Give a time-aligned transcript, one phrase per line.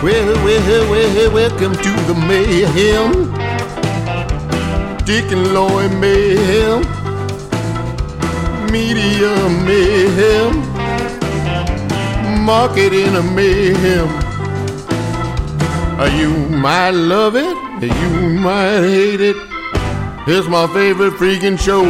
[0.00, 3.34] Well, well, well, welcome to the mayhem.
[5.04, 6.82] Dick and Lloyd mayhem.
[8.70, 9.34] Media
[9.66, 10.54] mayhem.
[12.44, 14.08] Marketing a mayhem.
[16.16, 19.36] You might love it, you might hate it.
[20.28, 21.82] It's my favorite freaking show.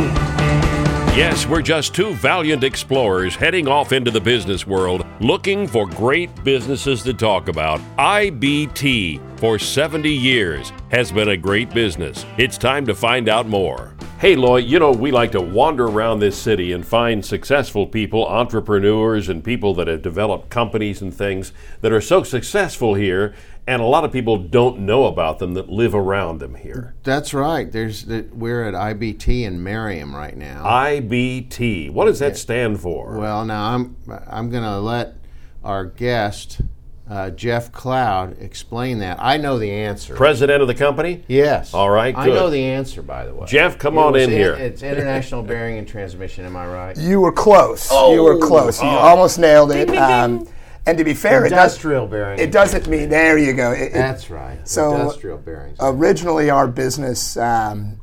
[1.15, 6.45] Yes, we're just two valiant explorers heading off into the business world looking for great
[6.45, 7.81] businesses to talk about.
[7.99, 12.25] IBT, for 70 years, has been a great business.
[12.37, 13.98] It's time to find out more.
[14.19, 18.27] Hey, Lloyd, you know, we like to wander around this city and find successful people,
[18.27, 23.33] entrepreneurs, and people that have developed companies and things that are so successful here,
[23.65, 26.97] and a lot of people don't know about them that live around them here.
[27.05, 27.71] That's right.
[27.71, 30.65] There's the, we're at IBT in Merriam right now.
[30.65, 33.17] IBT, what does that stand for?
[33.17, 33.97] Well, now I'm
[34.27, 35.15] I'm going to let
[35.63, 36.63] our guest
[37.11, 39.19] uh, Jeff Cloud explain that.
[39.21, 40.15] I know the answer.
[40.15, 41.25] President of the company?
[41.29, 41.73] yes.
[41.75, 43.47] All right, I know the answer, by the way.
[43.47, 44.55] Jeff, come It on was in here.
[44.55, 46.45] It's International Bearing and Transmission.
[46.45, 46.97] Am I right?
[46.97, 47.91] You were close.
[47.91, 48.23] you Oh.
[48.23, 48.83] were close.
[48.83, 49.89] You almost nailed it.
[49.97, 50.47] Um,
[50.87, 52.39] and to be fair, it, does, Industrial bearing.
[52.41, 53.73] it doesn't mean there you go.
[53.73, 54.59] It- it- That's right.
[54.67, 55.77] So, Industrial bearings.
[55.81, 58.01] originally, our business um,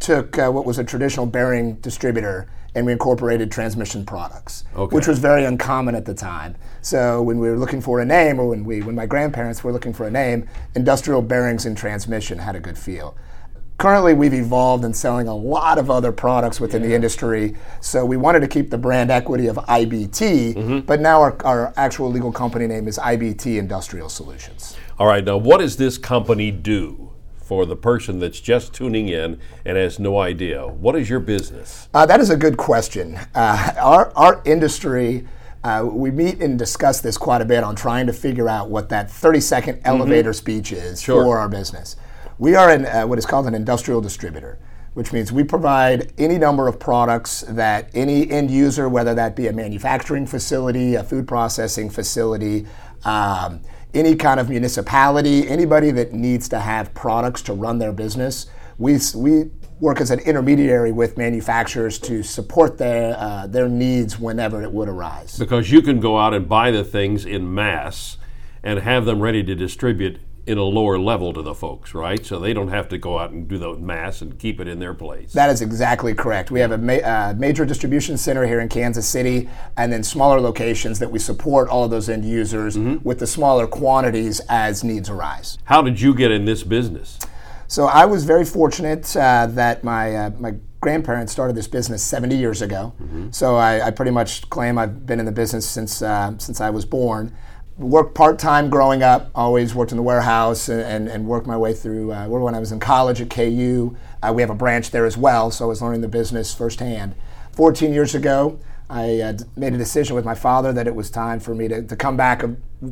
[0.00, 4.94] took uh, what was a traditional bearing distributor and we incorporated transmission products, Okay.
[4.94, 6.56] which was very uncommon at the time.
[6.82, 9.72] So when we were looking for a name, or when we when my grandparents were
[9.72, 13.16] looking for a name, industrial bearings and transmission had a good feel.
[13.80, 17.56] Currently, we've evolved and selling a lot of other products within the industry.
[17.80, 20.78] So we wanted to keep the brand equity of IBT, mm-hmm.
[20.80, 24.76] but now our, our actual legal company name is IBT Industrial Solutions.
[24.98, 27.09] All right, now what does this company do
[27.50, 30.68] for the person that's just tuning in and has no idea?
[30.68, 31.88] What is your business?
[31.92, 33.18] Uh, that is a good question.
[33.34, 35.26] Uh, our, our industry,
[35.64, 38.88] uh, we meet and discuss this quite a bit on trying to figure out what
[38.90, 41.24] that 30 second elevator speech is Sure.
[41.24, 41.96] for our business.
[42.38, 44.60] We are in uh, what is called an industrial distributor,
[44.94, 49.48] which means we provide any number of products that any end user, whether that be
[49.48, 52.68] a manufacturing facility, a food processing facility,
[53.04, 53.58] um,
[53.94, 58.46] any kind of municipality, anybody that needs to have products to run their business,
[58.78, 64.62] we, we work as an intermediary with manufacturers to support their, uh, their needs whenever
[64.62, 65.38] it would arise.
[65.38, 68.16] Because you can go out and buy the things in mass
[68.62, 72.24] and have them ready to distribute in a lower level to the folks, right?
[72.24, 74.78] So they don't have to go out and do the mass and keep it in
[74.78, 75.32] their place.
[75.32, 76.50] That is exactly correct.
[76.50, 80.40] We have a ma- uh, major distribution center here in Kansas City, and then smaller
[80.40, 85.08] locations that we support all of those end users with the smaller quantities as needs
[85.08, 85.58] arise.
[85.64, 87.18] How did you get in this business?
[87.68, 92.34] So I was very fortunate uh, that my uh, my grandparents started this business 70
[92.36, 92.94] years ago.
[93.32, 96.70] So I, I pretty much claim I've been in the business since uh, since I
[96.70, 97.32] was born.
[97.78, 99.30] Worked part time growing up.
[99.34, 102.12] Always worked in the warehouse and, and, and worked my way through.
[102.12, 105.16] Uh, when I was in college at KU, uh, we have a branch there as
[105.16, 105.50] well.
[105.50, 107.14] So I was learning the business firsthand.
[107.52, 108.58] 14 years ago,
[108.90, 111.68] I uh, d- made a decision with my father that it was time for me
[111.68, 112.42] to, to come back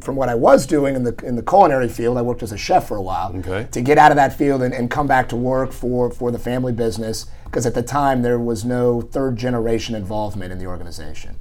[0.01, 2.17] from what I was doing in the in the culinary field.
[2.17, 3.67] I worked as a chef for a while Okay.
[3.73, 6.39] to get out of that field and, and come back to work for, for the
[6.39, 11.37] family business because at the time there was no third generation involvement in the organization.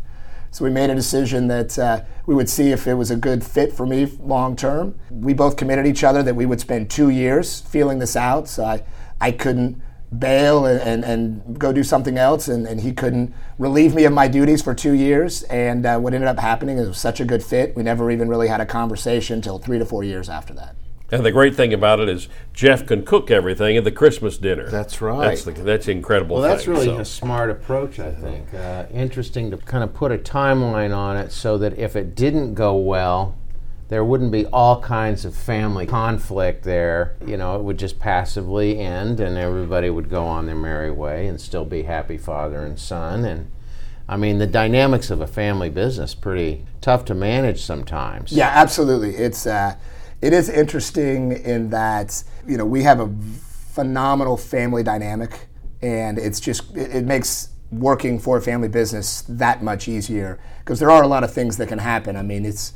[0.58, 3.44] So we made a decision that uh, we would see if it was a good
[3.44, 4.98] fit for me long term.
[5.12, 8.48] We both committed each other that we would spend two years feeling this out.
[8.48, 8.84] So I,
[9.22, 9.80] I couldn't
[10.18, 14.14] bail and, and, and go do something else, and, and he couldn't relieve me of
[14.14, 15.44] my duties for two years.
[15.44, 17.76] And uh, what ended up happening is it was such a good fit.
[17.76, 20.76] We never even really had a conversation until three to four years after that.
[21.10, 24.70] And the great thing about it is Jeff can cook everything at the Christmas dinner.
[24.70, 25.30] That's right.
[25.30, 26.38] That's the, that's incredible.
[26.38, 27.00] Well, that's thing, really so.
[27.00, 28.54] a smart approach, I think.
[28.54, 32.56] Uh, interesting to kind of put a timeline on it so that if it didn't
[32.56, 33.38] go well,
[33.88, 37.16] there wouldn't be all kinds of family conflict there.
[37.26, 41.28] You know, it would just passively end and everybody would go on their merry way
[41.28, 43.24] and still be happy father and son.
[43.24, 43.50] And
[44.10, 48.34] I mean, the dynamics of a family business pretty tough to manage sometimes.
[48.34, 49.16] Yeah, absolutely.
[49.16, 49.76] It's uh,
[50.22, 53.08] it is interesting in that you know we have a
[53.74, 55.48] phenomenal family dynamic,
[55.82, 60.80] and it's just it, it makes working for a family business that much easier because
[60.80, 62.16] there are a lot of things that can happen.
[62.16, 62.74] I mean, it's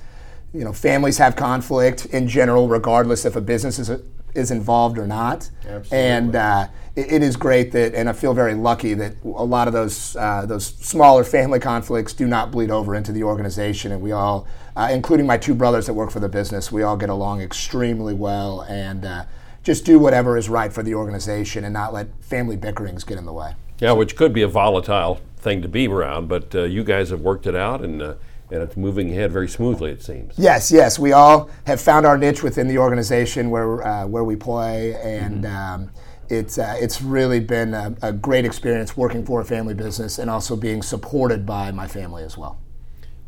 [0.54, 3.90] you know families have conflict in general, regardless if a business is
[4.36, 5.50] is involved or not.
[5.66, 5.98] Absolutely.
[5.98, 9.68] And uh, it, it is great that, and I feel very lucky that a lot
[9.68, 14.02] of those uh, those smaller family conflicts do not bleed over into the organization, and
[14.02, 17.10] we all, uh, including my two brothers that work for the business, we all get
[17.10, 19.26] along extremely well, and uh,
[19.64, 23.26] just do whatever is right for the organization, and not let family bickerings get in
[23.26, 23.54] the way.
[23.80, 27.22] Yeah, which could be a volatile thing to be around, but uh, you guys have
[27.22, 28.14] worked it out and uh,
[28.52, 30.38] and it's moving ahead very smoothly, it seems.
[30.38, 31.00] Yes, yes.
[31.00, 35.46] We all have found our niche within the organization where, uh, where we play, and
[35.46, 35.92] um,
[36.30, 40.30] it's, uh, it's really been a, a great experience working for a family business and
[40.30, 42.60] also being supported by my family as well.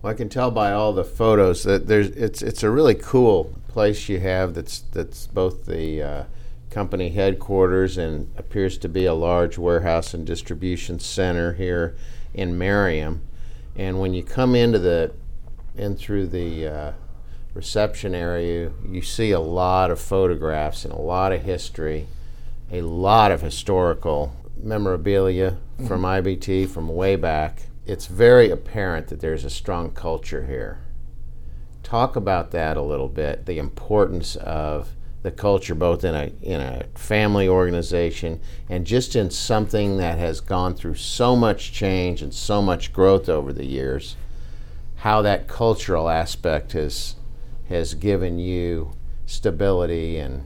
[0.02, 3.58] Well, I can tell by all the photos that there's it's it's a really cool
[3.70, 6.24] place you have that's that's both the uh,
[6.70, 11.96] company headquarters and appears to be a large warehouse and distribution center here
[12.34, 13.22] in Merriam.
[13.76, 15.14] And when you come into the
[15.76, 16.92] in through the uh,
[17.54, 22.08] reception area, you see a lot of photographs and a lot of history,
[22.72, 25.88] a lot of historical memorabilia mm-hmm.
[25.88, 30.80] from IBT from way back it's very apparent that there's a strong culture here.
[31.82, 34.92] Talk about that a little bit, the importance of
[35.24, 38.40] the culture both in a in a family organization
[38.70, 43.28] and just in something that has gone through so much change and so much growth
[43.28, 44.16] over the years
[44.98, 47.16] how that cultural aspect has
[47.68, 48.92] has given you
[49.26, 50.46] stability and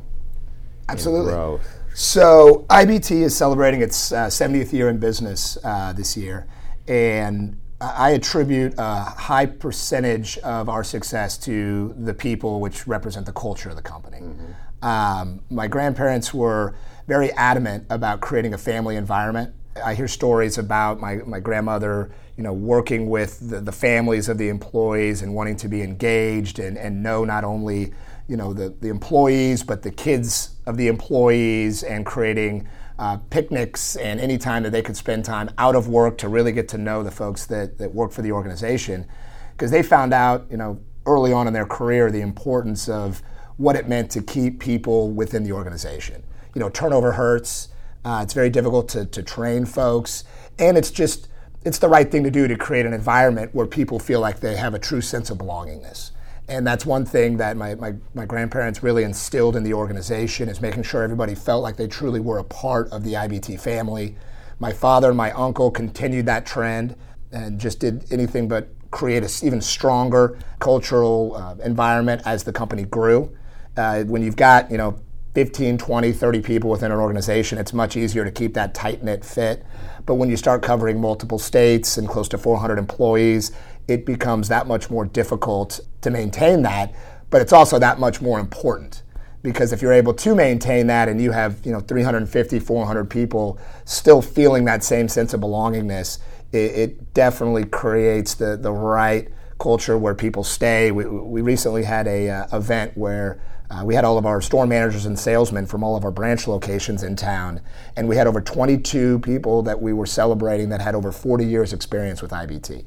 [0.90, 1.80] absolutely and growth.
[1.94, 6.48] So IBT is celebrating its uh, 70th year in business uh, this year,
[6.88, 13.34] and I attribute a high percentage of our success to the people which represent the
[13.34, 14.18] culture of the company.
[14.18, 14.52] Mm-hmm.
[14.82, 16.76] Um, my grandparents were
[17.08, 19.54] very adamant about creating a family environment.
[19.84, 24.38] I hear stories about my, my grandmother, you know, working with the, the families of
[24.38, 27.94] the employees and wanting to be engaged and, and know not only,
[28.28, 32.68] you know, the, the employees, but the kids of the employees and creating
[33.00, 36.52] uh, picnics and any time that they could spend time out of work to really
[36.52, 39.06] get to know the folks that, that work for the organization.
[39.52, 43.22] Because they found out, you know, early on in their career the importance of
[43.58, 46.24] what it meant to keep people within the organization.
[46.56, 47.70] You know, turnover hurts.
[48.06, 50.24] Uh, it's very difficult to, to train folks,
[50.58, 51.28] and it's just
[51.66, 54.56] it's the right thing to do to create an environment where people feel like they
[54.56, 56.12] have a true sense of belongingness.
[56.48, 60.62] And that's one thing that my, my, my, grandparents really instilled in the organization is
[60.62, 64.16] making sure everybody felt like they truly were a part of the IBT family.
[64.60, 66.96] My father and my uncle continued that trend
[67.34, 72.84] and just did anything but create an even stronger cultural uh, environment as the company
[72.84, 73.30] grew.
[73.78, 75.00] Uh, when you've got, you know,
[75.36, 79.24] 15, 20, 30 people within an organization, it's much easier to keep that tight knit
[79.24, 79.64] fit.
[80.06, 83.52] But when you start covering multiple states and close to 400 employees,
[83.88, 86.94] it becomes that much more difficult to maintain that,
[87.30, 89.04] but it's also that much more important
[89.44, 93.60] because if you're able to maintain that and you have you know 350 400 people
[93.86, 96.20] still feeling that same sense of belongingness
[96.52, 99.30] it, it definitely creates the, the right
[99.60, 103.40] culture where people stay we, we recently had a uh, event where
[103.70, 106.48] uh, we had all of our store managers and salesmen from all of our branch
[106.48, 107.62] locations in town
[107.96, 111.74] and we had over 22 people that we were celebrating that had over 40 years
[111.74, 112.86] experience with ibt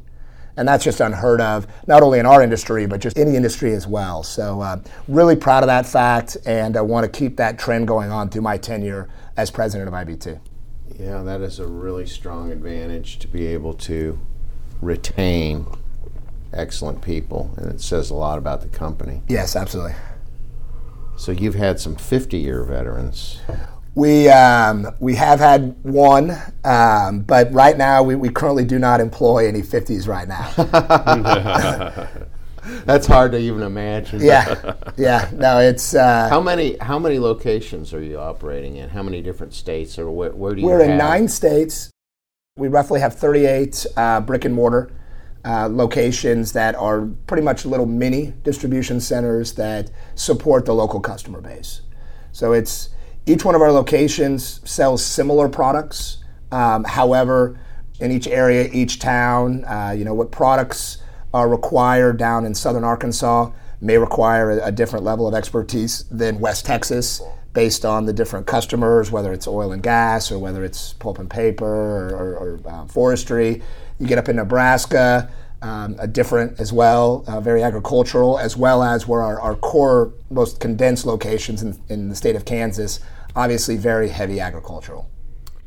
[0.56, 3.86] and that's just unheard of, not only in our industry, but just any industry as
[3.86, 4.22] well.
[4.22, 8.10] So, uh, really proud of that fact, and I want to keep that trend going
[8.10, 10.38] on through my tenure as president of IBT.
[10.98, 14.18] Yeah, that is a really strong advantage to be able to
[14.82, 15.66] retain
[16.52, 19.22] excellent people, and it says a lot about the company.
[19.28, 19.94] Yes, absolutely.
[21.20, 23.40] So, you've had some 50 year veterans.
[23.94, 26.34] We um, we have had one,
[26.64, 30.48] um, but right now we, we currently do not employ any 50s right now.
[32.86, 34.22] That's hard to even imagine.
[34.22, 35.28] Yeah, yeah.
[35.34, 38.88] No, it's uh, how many how many locations are you operating in?
[38.88, 40.66] How many different states, or where, where do you?
[40.66, 40.88] We're have?
[40.88, 41.90] in nine states.
[42.56, 44.90] We roughly have 38 uh, brick and mortar
[45.44, 51.40] uh, locations that are pretty much little mini distribution centers that support the local customer
[51.40, 51.80] base.
[52.32, 52.90] So it's
[53.26, 56.18] each one of our locations sells similar products.
[56.52, 57.58] Um, however,
[58.00, 60.98] in each area, each town, uh, you know, what products
[61.32, 66.38] are required down in southern Arkansas may require a, a, different level of expertise than
[66.40, 70.92] West Texas based on the different customers, whether it's oil and gas or whether it's
[70.94, 73.62] pulp and paper or, or, or uh, forestry.
[73.98, 75.30] You get up in Nebraska,
[75.62, 80.12] um, a different as well, uh, very agricultural, as well as where our, our core,
[80.30, 83.00] most condensed locations in, in the state of Kansas,
[83.34, 85.08] obviously very heavy agricultural.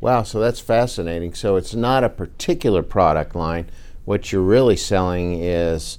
[0.00, 1.34] Wow, so that's fascinating.
[1.34, 3.70] So it's not a particular product line.
[4.04, 5.98] What you're really selling is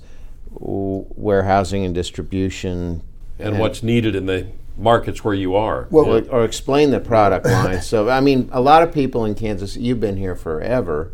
[0.52, 3.02] warehousing and distribution.
[3.40, 5.88] And, and what's needed in the markets where you are.
[5.90, 7.82] Well, or, or explain the product line.
[7.82, 11.14] so, I mean, a lot of people in Kansas, you've been here forever,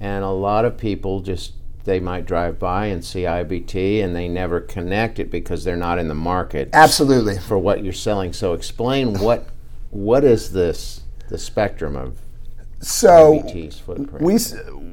[0.00, 1.52] and a lot of people just
[1.86, 5.98] they might drive by and see IBT and they never connect it because they're not
[5.98, 6.68] in the market.
[6.72, 7.38] Absolutely.
[7.38, 8.32] For what you're selling.
[8.32, 9.48] So explain what
[9.90, 12.18] what is this the spectrum of
[12.80, 13.42] So
[14.20, 14.38] we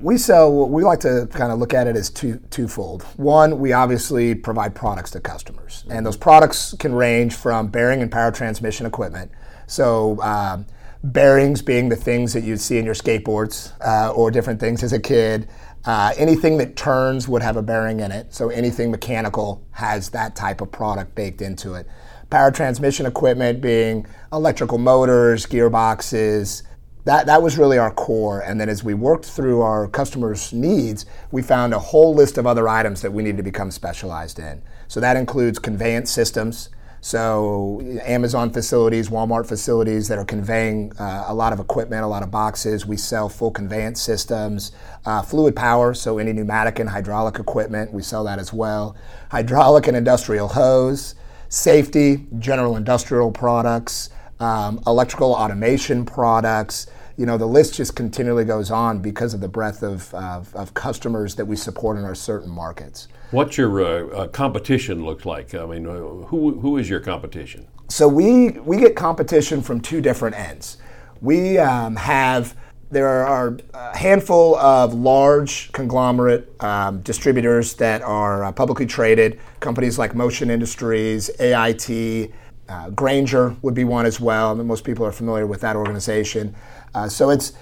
[0.02, 0.70] we sell.
[0.70, 3.04] We like to kind of look at it as two twofold.
[3.18, 8.12] One, we obviously provide products to customers, and those products can range from bearing and
[8.12, 9.32] power transmission equipment.
[9.68, 10.22] So.
[10.22, 10.66] Um,
[11.04, 14.94] bearings being the things that you'd see in your skateboards uh, or different things as
[14.94, 15.48] a kid.
[15.86, 18.34] Uh, anything that turns would have a bearing in it.
[18.34, 21.88] So anything mechanical has that type of product baked into it.
[22.30, 26.64] Power transmission equipment being electrical motors, gearboxes,
[27.06, 28.42] that, that was really our core.
[28.42, 32.48] And then as we worked through our customers' needs, we found a whole list of
[32.48, 34.62] other items that we needed to become specialized in.
[34.88, 36.70] So that includes conveyance systems.
[37.02, 42.24] So Amazon facilities, Walmart facilities that are conveying uh, a lot of equipment, a lot
[42.24, 42.86] of boxes.
[42.86, 44.72] We sell full conveyance systems,
[45.06, 48.96] uh, fluid power, so any pneumatic and hydraulic equipment, we sell that as well.
[49.32, 51.16] Hydraulic and industrial hose,
[51.50, 54.10] safety, general industrial products,
[54.44, 56.88] um, electrical automation products.
[57.16, 60.74] You know, the list just continually goes on because of the breadth of, of, of
[60.74, 63.08] customers that we support in our certain markets.
[63.32, 65.56] What's your uh, uh, competition look like?
[65.56, 65.92] I mean, uh,
[66.28, 67.68] who, who is your competition?
[67.90, 70.78] So we we get competition from two different ends.
[71.22, 72.56] We um, have
[72.90, 79.40] there are a handful of large conglomerate um, distributors that are uh, publicly traded.
[79.60, 82.32] Companies like Motion Industries, AIT,
[82.70, 84.52] uh, Grainger would be one as well.
[84.52, 86.56] I mean, most people are familiar with that organization.
[86.96, 87.54] Uh, so it's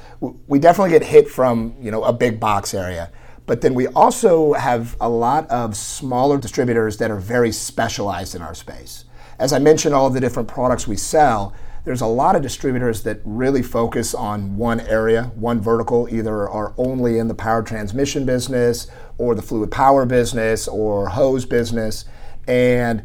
[0.48, 3.12] we definitely get hit from you know a big box area.
[3.46, 8.42] But then we also have a lot of smaller distributors that are very specialized in
[8.42, 9.06] our space.
[9.40, 11.54] As I mentioned, all of the different products we sell,
[11.84, 16.74] there's a lot of distributors that really focus on one area, one vertical, either are
[16.78, 18.86] only in the power transmission business
[19.18, 22.06] or the fluid power business or hose business.
[22.48, 23.04] And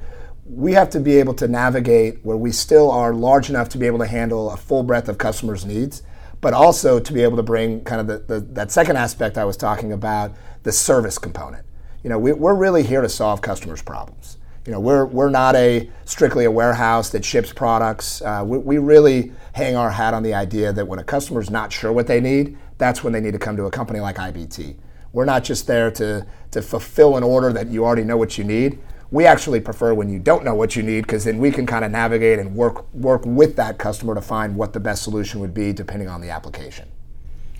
[0.48, 3.86] we have to be able to navigate where we still are large enough to be
[3.86, 6.02] able to handle a full breadth of customers' needs,
[6.40, 9.44] but also to be able to bring kind of the, the, that second aspect I
[9.44, 11.66] was talking about, the service component.
[12.04, 14.38] You know, we, we're really here to solve customers' problems.
[14.66, 18.20] You know, we're, we're not a strictly a warehouse that ships products.
[18.22, 21.72] Uh, we, we really hang our hat on the idea that when a customer's not
[21.72, 24.76] sure what they need, that's when they need to come to a company like IBT.
[25.12, 28.44] We're not just there to, to fulfill an order that you already know what you
[28.44, 28.78] need.
[29.10, 31.84] We actually prefer when you don't know what you need because then we can kind
[31.84, 35.54] of navigate and work work with that customer to find what the best solution would
[35.54, 36.88] be depending on the application.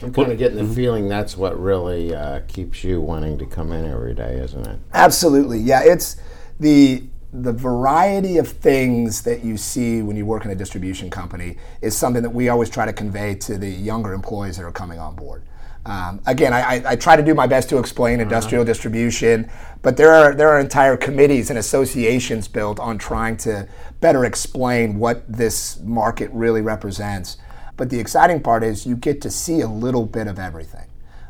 [0.03, 3.73] I'm kind of getting the feeling that's what really uh, keeps you wanting to come
[3.73, 4.79] in every day, isn't it?
[4.93, 5.83] Absolutely, yeah.
[5.85, 6.17] It's
[6.61, 11.57] the the variety of things that you see when you work in a distribution company
[11.83, 14.99] is something that we always try to convey to the younger employees that are coming
[14.99, 15.43] on board.
[15.87, 18.73] Um, again, I, I, try to do my best to explain industrial uh-huh.
[18.73, 19.49] distribution,
[19.83, 23.69] but there are there are entire committees and associations built on trying to
[24.01, 27.37] better explain what this market really represents.
[27.77, 30.89] But the exciting part is you get to see a little bit of everything.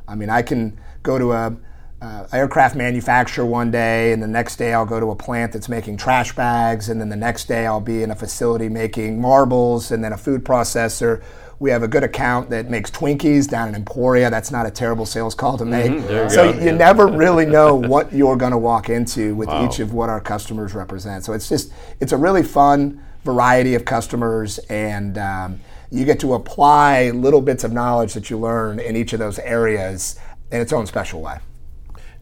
[0.08, 1.56] I mean, I can go to a
[2.00, 5.68] uh, aircraft manufacturer one day, and the next day I'll go to a plant that's
[5.68, 9.90] making trash bags, and then the next day I'll be in a facility making marbles,
[9.90, 11.22] and then a food processor
[11.58, 14.30] we have a good account that makes Twinkies down in Emporia.
[14.30, 15.90] That's not a terrible sales call to make.
[15.90, 16.28] Mm-hmm.
[16.28, 19.66] So you, you never really know what you're going to walk into with wow.
[19.66, 21.24] each of what our customers represent.
[21.24, 25.60] So it's just it's a really fun variety of customers, and um,
[25.90, 29.38] you get to apply little bits of knowledge that you learn in each of those
[29.40, 30.18] areas
[30.52, 31.38] in its own special way.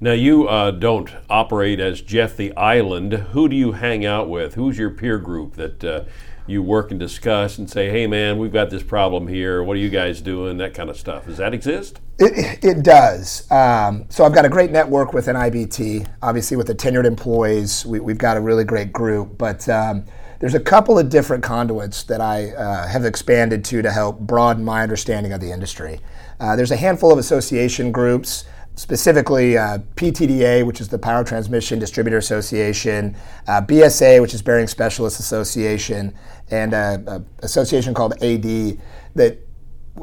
[0.01, 3.13] Now, you uh, don't operate as Jeff the Island.
[3.13, 4.55] Who do you hang out with?
[4.55, 6.05] Who's your peer group that uh,
[6.47, 9.63] you work and discuss and say, hey man, we've got this problem here.
[9.63, 10.59] What are you guys doing?
[10.59, 11.27] That kind of stuff.
[11.27, 12.01] Does that exist?
[12.19, 13.51] It, it does.
[13.51, 16.07] Um, so I've got a great network within IBT.
[16.23, 19.39] Obviously, with the tenured employees, we, have got a really great group.
[19.39, 20.05] But um,
[20.39, 24.65] there's a couple of different conduits that I uh, have expanded to to help broaden
[24.65, 26.01] my understanding of the industry.
[26.39, 28.45] Uh, there's a handful of association groups
[28.77, 34.67] specifically uh, PTDA, which is the Power Transmission Distributor Association, uh, BSA, which is Bearing
[34.67, 36.15] Specialists Association,
[36.51, 38.79] and an association called AD
[39.15, 39.39] that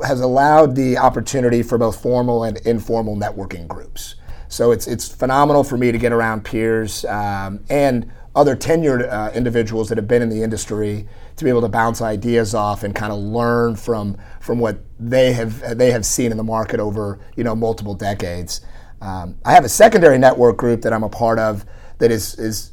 [0.06, 4.16] has allowed the opportunity for both formal and informal networking groups.
[4.48, 9.32] So it's it's phenomenal for me to get around peers um, and other tenured uh,
[9.34, 12.96] individuals that have been in the industry to be able to bounce ideas off and
[12.96, 17.20] kind of learn from from what they have they have seen in the market over
[17.36, 18.62] you know multiple decades.
[19.02, 21.66] Um, I have a secondary network group that I'm a part of
[22.00, 22.72] that is is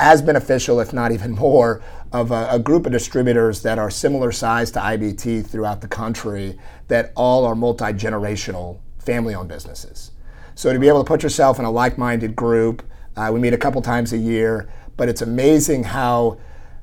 [0.00, 4.32] as beneficial, if not even more, of a, a, group of distributors that are similar
[4.32, 10.10] size to IBT throughout the country that all are multi generational family owned businesses.
[10.54, 12.82] So to be able to put yourself in a like minded group,
[13.16, 16.38] uh, we meet a couple times a year, but it's amazing how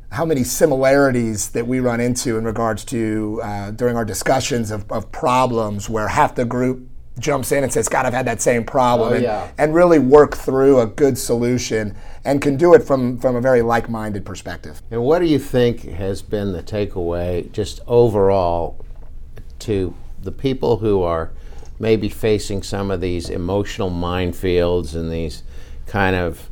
[0.09, 4.89] how many similarities that we run into in regards to uh, during our discussions of,
[4.89, 6.87] of problems where half the group
[7.19, 9.49] jumps in and says, God, I've had that same problem, Oh, and, yeah.
[9.57, 13.61] and really work through a good solution and can do it from, from a very
[13.61, 14.81] like minded perspective.
[14.91, 18.83] And what do you think has been the takeaway, just overall,
[19.59, 21.31] to the people who are
[21.79, 25.43] maybe facing some of these emotional minefields and these
[25.85, 26.49] kind of,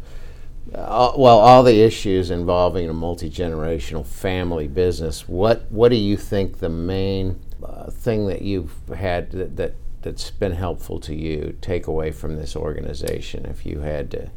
[0.73, 5.27] uh, well, all the issues involving a multi generational family business?
[5.27, 9.73] What What do you think the main uh, thing that you've had that, that
[10.05, 13.45] that's been helpful to you take away from this organization?
[13.45, 14.29] If you had to,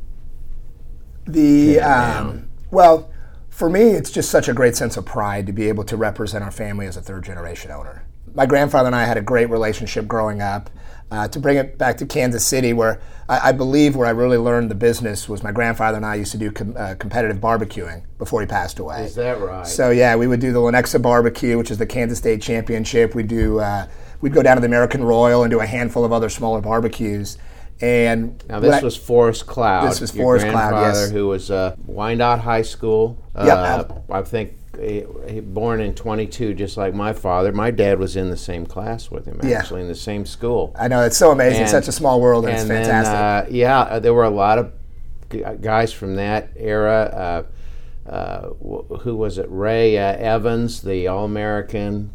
[1.27, 3.11] The um, well,
[3.51, 6.43] for me, it's just such a great sense of pride to be able to represent
[6.43, 8.07] our family as a third generation owner.
[8.35, 10.71] My grandfather and I had a great relationship growing up.
[11.11, 14.37] Uh, to bring it back to Kansas City, where I, I believe where I really
[14.37, 18.03] learned the business was my grandfather and I used to do com- uh, competitive barbecuing
[18.19, 19.05] before he passed away.
[19.05, 19.67] is that right?
[19.67, 23.15] So yeah, we would do the Lenexa Barbecue, which is the Kansas State Championship.
[23.15, 23.59] We do.
[23.59, 23.87] Uh,
[24.21, 27.39] we'd go down to the American Royal and do a handful of other smaller barbecues.
[27.81, 29.89] And Now this I- was Forrest Cloud.
[29.89, 31.11] This was your Forrest Cloud, yes.
[31.11, 33.23] Who was uh, Wyandotte High School.
[33.37, 33.47] Yep.
[33.57, 37.53] Uh, I think he, he born in 22, just like my father.
[37.53, 39.59] My dad was in the same class with him, Yeah.
[39.59, 40.75] actually in the same school.
[40.77, 41.63] I know it's so amazing.
[41.63, 43.53] And- such a small world, and, it's and then, fantastic.
[43.53, 44.73] uh, yeah, uh, there were a lot of
[45.61, 47.45] guys from that era.
[48.09, 48.49] Uh, uh,
[49.01, 49.47] who was it?
[49.51, 52.11] Ray uh, Evans, the All-American,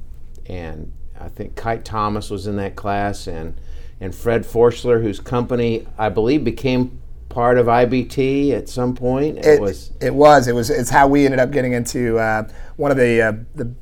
[0.48, 0.92] and
[1.24, 3.56] I think Kite Thomas was in that class, and
[4.00, 9.38] and Fred Forschler, whose company I believe became part of IBT at some point.
[9.40, 10.48] It, it was It was.
[10.48, 10.70] It was.
[10.70, 13.74] It's how we ended up getting into uh, one of the uh, the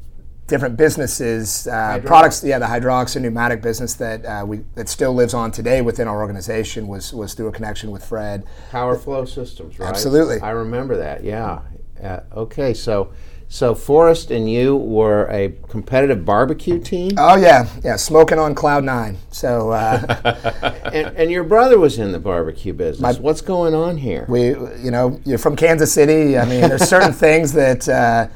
[0.48, 2.44] different businesses, uh, products.
[2.44, 6.08] Yeah, the hydraulics and pneumatic business that uh, we that still lives on today within
[6.08, 8.46] our organization was was through a connection with Fred.
[8.70, 9.90] Power Flow Systems, right?
[9.90, 10.40] Absolutely.
[10.42, 11.24] I remember that.
[11.24, 11.62] Yeah.
[12.02, 13.14] Uh, okay, so
[13.52, 17.12] so Forrest and you were a competitive barbecue team.
[17.18, 19.18] Oh yeah, yeah, smoking on cloud nine.
[19.30, 23.20] So uh, and, and your brother was in the barbecue business.
[23.20, 24.26] What's going on here?
[24.30, 26.38] we, you know, you're from Kansas City.
[26.38, 28.30] I mean, there's certain things that uh,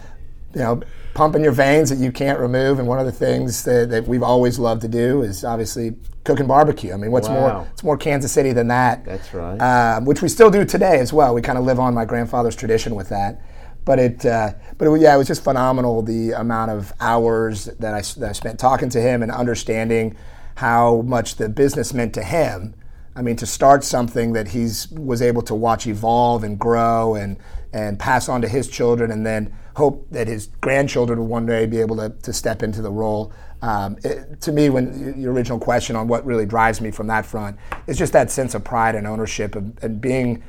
[0.53, 0.81] you know
[1.13, 2.77] pump in your veins that you can't remove.
[2.77, 6.45] And one of the things that, that we've always loved to do is obviously cooking
[6.45, 6.91] barbecue.
[6.93, 7.39] I mean, what's Wow.
[7.39, 9.05] more, it's more Kansas City than that.
[9.05, 9.57] That's right.
[9.61, 11.33] um, which we still do today as well.
[11.33, 13.41] We kind of live on my grandfather's tradition with that.
[13.85, 17.93] But it, uh, but it, yeah, it was just phenomenal the amount of hours that
[17.93, 20.17] I, that I spent talking to him and understanding
[20.55, 22.73] how much the business meant to him.
[23.15, 27.37] I mean, to start something that he's was able to watch evolve and grow and
[27.71, 31.65] and pass on to his children, and then hope that his grandchildren will one day
[31.65, 33.31] be able to, to step into the role.
[33.61, 37.25] Um, it, to me, when your original question on what really drives me from that
[37.25, 40.43] front is just that sense of pride and ownership and, and being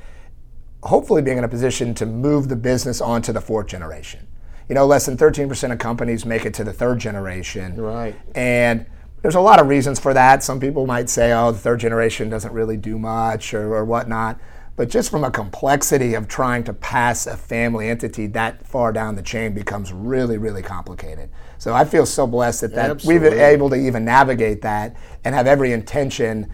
[0.86, 4.26] hopefully being in a position to move the business onto the fourth generation.
[4.68, 7.76] You know, less than 13% of companies make it to the third generation.
[7.76, 8.16] Right.
[8.34, 8.86] And
[9.22, 10.42] there's a lot of reasons for that.
[10.42, 14.40] Some people might say, oh, the third generation doesn't really do much or, or whatnot.
[14.76, 19.16] But just from a complexity of trying to pass a family entity that far down
[19.16, 21.30] the chain becomes really, really complicated.
[21.58, 24.94] So I feel so blessed that, that we've been able to even navigate that
[25.24, 26.52] and have every intention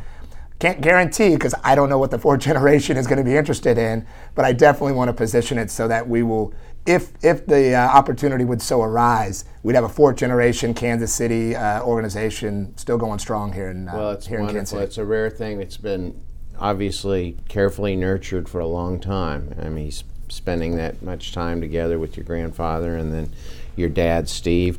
[0.63, 3.77] can't guarantee because I don't know what the fourth generation is going to be interested
[3.79, 6.55] in, but I definitely want to position it so that we will,
[6.87, 11.57] if if the uh, opportunity would so arise, we'd have a fourth generation Kansas City
[11.57, 14.79] uh, organization still going strong here in uh, well, it's here in Kansas wonderful.
[14.79, 14.85] City.
[14.85, 16.23] It's a rare thing It's been
[16.61, 19.57] obviously carefully nurtured for a long time.
[19.61, 23.33] I mean, he's spending that much time together with your grandfather, and then
[23.75, 24.79] your dad, Steve,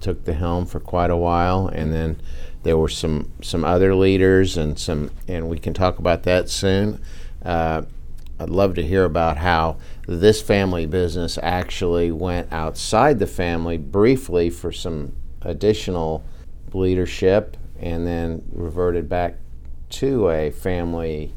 [0.00, 2.20] took the helm for quite a while, and then
[2.64, 7.00] there were some some other leaders and some, and we can talk about that soon.
[7.44, 7.82] Uh,
[8.40, 9.76] I'd love to hear about how
[10.08, 16.24] this family business actually went outside the family briefly for some additional
[16.72, 19.36] leadership and then reverted back
[19.90, 21.32] to a family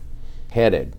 [0.49, 0.95] headed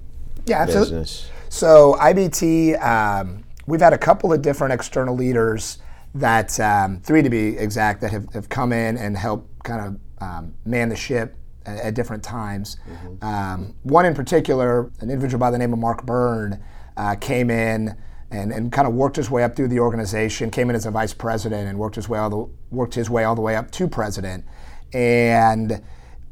[0.46, 1.30] Yeah, business.
[1.48, 5.78] So IBT, um, we've had a couple of different external leaders
[6.14, 10.00] that, um, three to be exact, that have, have come in and helped kind of
[10.20, 12.76] um, man the ship at, at different times.
[13.22, 16.62] Um, one in particular, an individual by the name of Mark Byrne,
[16.96, 17.96] uh, came in
[18.30, 20.50] and, and kind of worked his way up through the organization.
[20.50, 23.24] Came in as a vice president and worked his way all the worked his way
[23.24, 24.44] all the way up to president.
[24.92, 25.82] And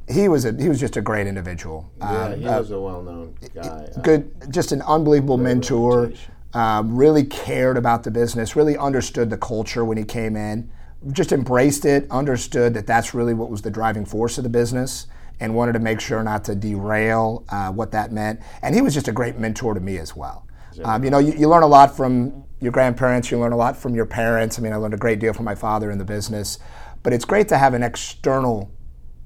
[0.09, 1.91] he was a he was just a great individual.
[1.99, 3.61] Yeah, Um, he was a well known guy.
[3.63, 6.13] Uh, good, just an unbelievable mentor.
[6.55, 8.57] Um, really cared about the business.
[8.57, 10.71] Really understood the culture when he came in.
[11.13, 12.11] Just embraced it.
[12.11, 15.07] Understood that that's really what was the driving force of the business,
[15.41, 18.41] and wanted to make sure not to derail uh, what that meant.
[18.63, 20.47] And he was just a great mentor to me as well.
[20.85, 23.77] Um, you know, you, you learn a lot from your grandparents, you learn a lot
[23.77, 24.59] from your parents.
[24.59, 26.59] I mean, I learned a great deal from my father in the business.
[27.03, 28.71] But it's great to have an external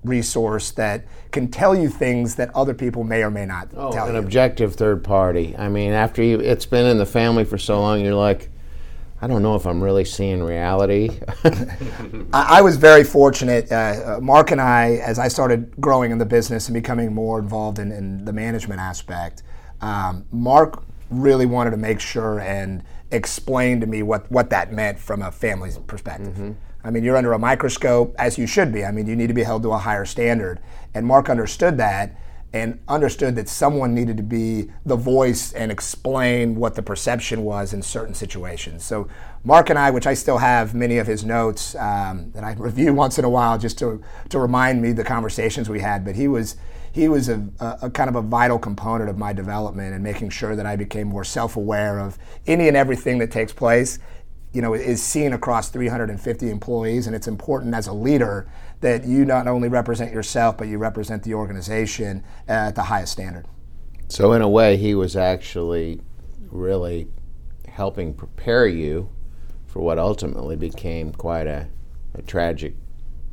[0.05, 4.07] resource that can tell you things that other people may or may not Oh, tell
[4.07, 4.21] an you.
[4.21, 5.55] objective third party.
[5.57, 8.49] I mean, after you, it's been in the family for so long, you're like,
[9.23, 11.21] I don't know if I'm really seeing reality.
[12.33, 13.71] I, I was very fortunate.
[13.71, 13.75] Uh,
[14.17, 17.79] uh, Mark and I, as I started growing in the business and becoming more involved
[17.79, 19.43] in, in the management aspect,
[19.83, 24.99] um, Mark really wanted to make sure and explain to me what, what that meant
[24.99, 26.35] from a family's perspective.
[26.83, 28.85] I mean, you're under a microscope, as you should be.
[28.85, 30.61] I mean, you need to be held to a higher standard.
[30.95, 32.17] And Mark understood that
[32.53, 37.73] and understood that someone needed to be the voice and explain what the perception was
[37.73, 38.85] in certain situations.
[38.85, 39.09] So,
[39.45, 42.93] Mark and I, which I still have many of his notes um, that I review
[42.93, 46.29] once in a while just to, to remind me the conversations we had, but he
[46.29, 46.57] was
[46.93, 50.29] he was a, a, a kind of a vital component of my development and making
[50.29, 54.01] sure that I became more self-aware of any and everything that takes place
[54.53, 58.51] you know, is seen across 350 employees, and it's important as a leader
[58.81, 63.47] that you not only represent yourself, but you represent the organization at the highest standard.
[64.09, 66.01] so, in a way, he was actually
[66.51, 67.09] really
[67.69, 69.09] helping prepare you
[69.67, 71.69] for what ultimately became quite a,
[72.15, 72.75] a tragic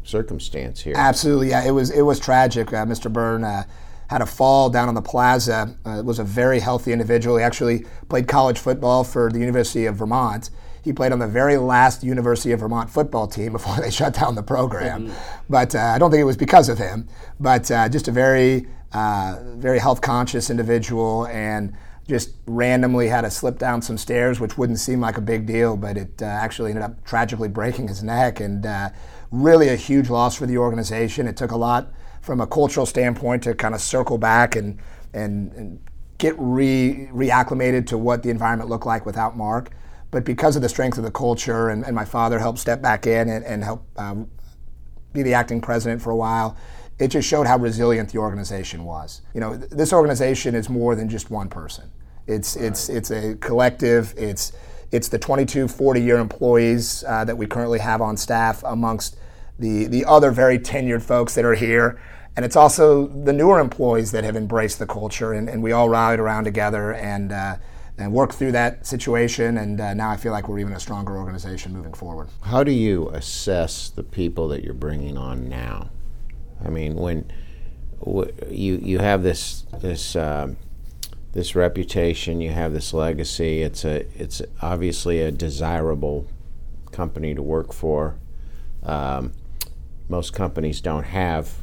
[0.04, 0.94] circumstance here.
[0.96, 1.66] Absolutely, yeah.
[1.66, 2.72] It was it was tragic.
[2.72, 3.12] Uh, Mr.
[3.12, 3.64] Byrne uh,
[4.10, 5.76] had a fall down on the plaza.
[5.86, 7.38] Uh, was a very healthy individual.
[7.38, 10.50] He actually played college football for the University of Vermont.
[10.88, 14.36] He played on the very last University of Vermont football team before they shut down
[14.36, 15.12] the program.
[15.50, 17.10] But uh, I don't think it was because of him.
[17.42, 21.74] But uh, just a very uh, very health conscious individual and
[22.08, 25.76] just randomly had to slip down some stairs, which wouldn't seem like a big deal,
[25.76, 28.90] but it uh, actually ended up tragically breaking his neck, and uh,
[29.30, 31.28] really a huge loss for the organization.
[31.28, 34.80] It took a lot from a cultural standpoint to kind of circle back and
[35.14, 35.80] and, and
[36.18, 39.72] get re reacclimated to what the environment looked like without Mark.
[40.12, 43.06] But because of the strength of the culture, and, and my father helped step back
[43.06, 44.30] in and, and help um,
[45.14, 46.56] be the acting president for a while.
[47.00, 49.22] It just showed how resilient the organization was.
[49.34, 51.92] You know, th- this organization is more than just one person.
[52.26, 54.14] It's it's it's a collective.
[54.18, 54.52] It's
[54.92, 59.18] it's the 22, 40 year employees uh, that we currently have on staff amongst
[59.60, 62.02] the the other very tenured folks that are here.
[62.36, 65.90] And it's also the newer employees that have embraced the culture, and, and we all
[65.90, 67.56] rallied around together and uh,
[67.98, 69.58] and work through that situation.
[69.58, 72.30] And uh, now I feel like we're even a stronger organization moving forward.
[72.42, 75.90] How do you assess the people that you're bringing on now?
[76.64, 77.32] I mean, when
[78.50, 80.58] you you have this this um,
[81.34, 83.62] this reputation, you have this legacy.
[83.62, 86.28] It's a it's obviously a desirable
[86.92, 88.18] company to work for.
[88.84, 89.34] Um,
[90.10, 91.54] most companies don't have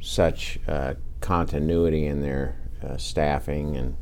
[0.00, 3.96] such uh, continuity in their uh, staffing, and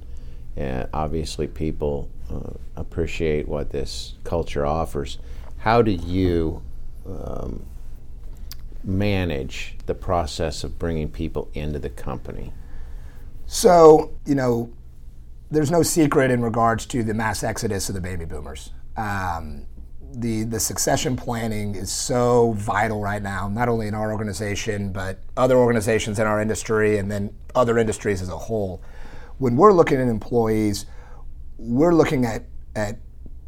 [0.59, 5.19] uh, obviously people uh, appreciate what this culture offers.
[5.59, 6.63] How do you
[7.07, 7.65] um,
[8.83, 12.53] manage the process of bringing people into the company?
[13.47, 14.71] So, you know,
[15.51, 18.73] there's no secret in regards to the mass exodus of the baby boomers.
[18.97, 19.67] Um,
[20.13, 25.19] the, the succession planning is so vital right now, not only in our organization, but
[25.37, 28.81] other organizations in our industry and then other industries as a whole.
[29.39, 30.87] When we're looking at employees,
[31.59, 32.45] we're looking at,
[32.75, 32.99] at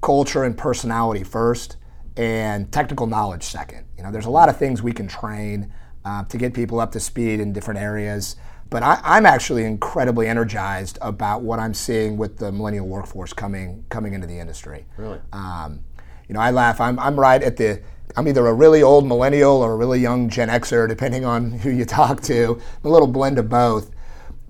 [0.03, 1.77] culture and personality first
[2.17, 3.87] and technical knowledge second.
[3.97, 5.73] You know, there's a lot of things we can train
[6.05, 8.37] uh, to get people up to speed in different areas.
[8.71, 13.85] But I, I'm actually incredibly energized about what I'm seeing with the millennial workforce coming
[13.89, 14.85] coming into the industry.
[14.97, 15.21] Really?
[15.33, 15.81] Um,
[16.29, 16.81] you know, I laugh.
[16.81, 17.83] I'm, I'm right at the.
[18.17, 21.71] I'm either a really old millennial or a really young Gen Xer, depending on who
[21.71, 22.61] you talk to.
[22.85, 23.91] I'm a little blend of both.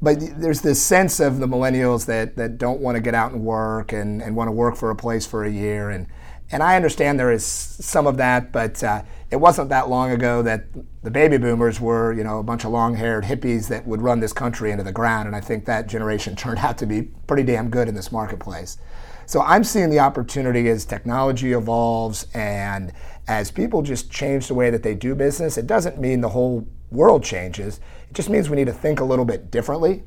[0.01, 3.43] But there's this sense of the millennials that, that don't want to get out and
[3.43, 5.91] work and, and want to work for a place for a year.
[5.91, 6.07] And,
[6.51, 10.41] and I understand there is some of that, but uh, it wasn't that long ago
[10.43, 10.67] that
[11.03, 14.33] the baby boomers were, you know, a bunch of long-haired hippies that would run this
[14.33, 15.27] country into the ground.
[15.27, 18.79] And I think that generation turned out to be pretty damn good in this marketplace.
[19.27, 22.93] So I'm seeing the opportunity as technology evolves and
[23.27, 25.59] as people just change the way that they do business.
[25.59, 27.79] It doesn't mean the whole world changes.
[28.11, 30.05] It just means we need to think a little bit differently.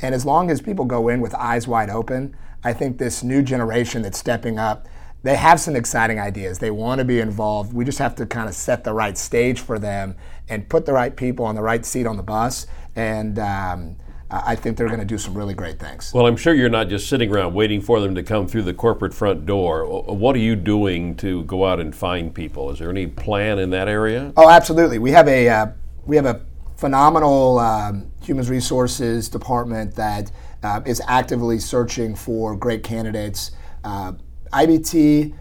[0.00, 3.42] And as long as people go in with eyes wide open, I think this new
[3.42, 4.88] generation that's stepping up,
[5.22, 6.58] they have some exciting ideas.
[6.58, 7.72] They want to be involved.
[7.72, 10.16] We just have to kind of set the right stage for them
[10.48, 12.66] and put the right people on the right seat on the bus.
[12.96, 13.96] And um,
[14.30, 16.12] I think they're going to do some really great things.
[16.12, 18.74] Well, I'm sure you're not just sitting around waiting for them to come through the
[18.74, 19.86] corporate front door.
[19.86, 22.70] What are you doing to go out and find people?
[22.70, 24.32] Is there any plan in that area?
[24.36, 24.98] Oh, absolutely.
[24.98, 25.66] We have a uh,
[26.04, 26.40] we have a
[26.76, 30.30] phenomenal um, human resources department that
[30.62, 33.52] uh, is actively searching for great candidates.
[33.84, 34.12] Uh,
[34.52, 35.34] IBT,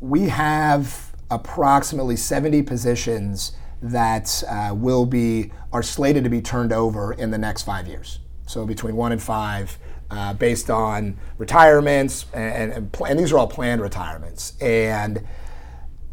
[0.00, 3.52] we have approximately 70 positions
[3.82, 8.20] that uh, will be are slated to be turned over in the next five years.
[8.46, 9.78] So between one and five,
[10.10, 14.54] uh, based on retirements, and, and, and, these are all planned retirements.
[14.60, 15.26] And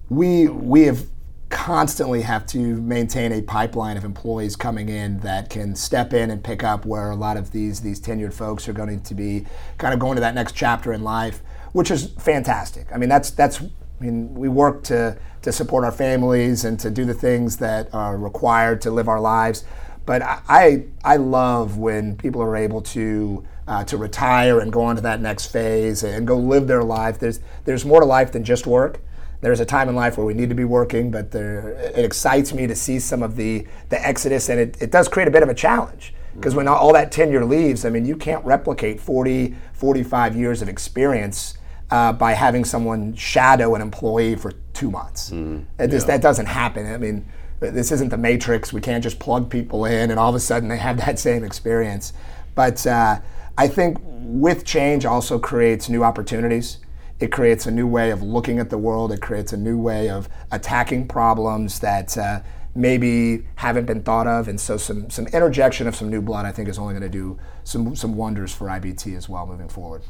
[0.09, 1.05] we we have
[1.51, 6.43] constantly have to maintain a pipeline of employees coming in that can step in and
[6.43, 9.45] pick up where a lot of these these tenured folks are going to be
[9.77, 11.41] kind of going to that next chapter in life,
[11.73, 12.87] which is fantastic.
[12.93, 16.89] I mean, that's that's I mean, we work to to support our families and to
[16.89, 19.63] do the things that are required to live our lives.
[20.05, 24.95] But I I love when people are able to uh, to retire and go on
[24.95, 27.19] to that next phase and go live their life.
[27.19, 29.01] There's there's more to life than just work.
[29.41, 32.53] There's a time in life where we need to be working, but there, it excites
[32.53, 35.43] me to see some of the the exodus, and it, it does create a bit
[35.43, 39.55] of a challenge because when all that tenure leaves, I mean, you can't replicate 40,
[39.73, 41.57] 45 years of experience
[41.89, 45.31] uh, by having someone shadow an employee for two months.
[45.31, 46.07] Mm, it just.
[46.07, 46.91] That doesn't happen.
[46.91, 47.25] I mean,
[47.59, 48.71] this isn't the Matrix.
[48.73, 51.43] We can't just plug people in and all of a sudden they have that same
[51.43, 52.13] experience.
[52.55, 53.19] But uh,
[53.57, 56.79] I think with change also creates new opportunities.
[57.21, 59.11] It creates a new way of looking at the world.
[59.11, 62.41] It creates a new way of attacking problems that uh,
[62.73, 64.47] maybe haven't been thought of.
[64.47, 67.09] And so some, some interjection of some new blood, I think, is only going to
[67.09, 70.01] do some, some wonders for IBT as well moving forward.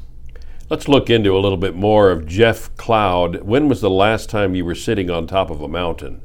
[0.70, 3.42] Let's look into a little bit more of Jeff Cloud.
[3.42, 6.22] When was the last time you were sitting on top of a mountain?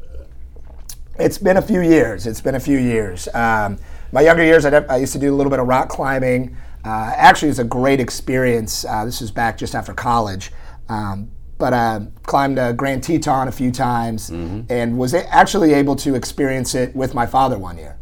[1.19, 2.29] It's been a few years.
[2.29, 3.27] It's been a few years.
[3.35, 3.79] Um,
[4.13, 6.57] my younger years, I, I, used to do a little bit of rock climbing.
[6.85, 8.85] Uh, actually, it's a great experience.
[8.85, 10.53] Uh, this was back just after college.
[10.89, 14.71] Um, but I climbed a Grand Teton a few times mm-hmm.
[14.71, 17.99] and was actually able to experience it with my father one year.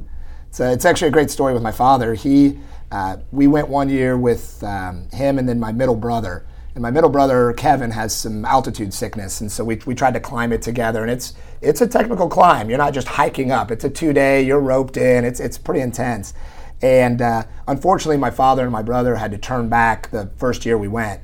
[0.50, 2.14] So it's actually a great story with my father.
[2.14, 2.58] He
[2.90, 6.46] uh, we went one year with um, him and then my middle brother.
[6.74, 10.20] And my middle brother Kevin has some altitude sickness, and so we, we tried to
[10.20, 11.02] climb it together.
[11.02, 12.68] And it's it's a technical climb.
[12.68, 13.70] You're not just hiking up.
[13.70, 14.42] It's a two day.
[14.42, 15.24] You're roped in.
[15.24, 16.34] It's it's pretty intense.
[16.82, 20.76] And uh, unfortunately, my father and my brother had to turn back the first year
[20.76, 21.20] we went.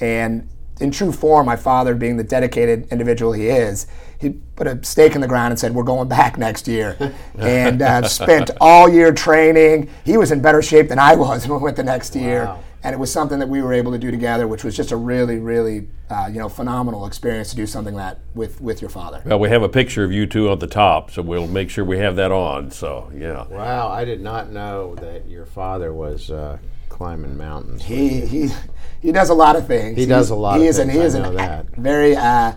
[0.00, 0.48] And
[0.80, 3.86] in true form, my father, being the dedicated individual he is,
[4.18, 6.96] he put a stake in the ground and said, "We're going back next year,"
[7.38, 9.90] and uh, spent all year training.
[10.04, 12.22] He was in better shape than I was when we went the next wow.
[12.22, 14.92] year, and it was something that we were able to do together, which was just
[14.92, 18.80] a really, really, uh, you know, phenomenal experience to do something like that with with
[18.80, 19.22] your father.
[19.24, 21.84] Well, we have a picture of you two on the top, so we'll make sure
[21.84, 22.70] we have that on.
[22.70, 23.46] So, yeah.
[23.48, 27.84] Wow, I did not know that your father was uh, climbing mountains.
[27.84, 28.50] He he
[29.00, 29.96] he does a lot of things.
[29.96, 30.60] He does a lot.
[30.60, 31.66] He is an he is an that.
[31.76, 32.52] very uh,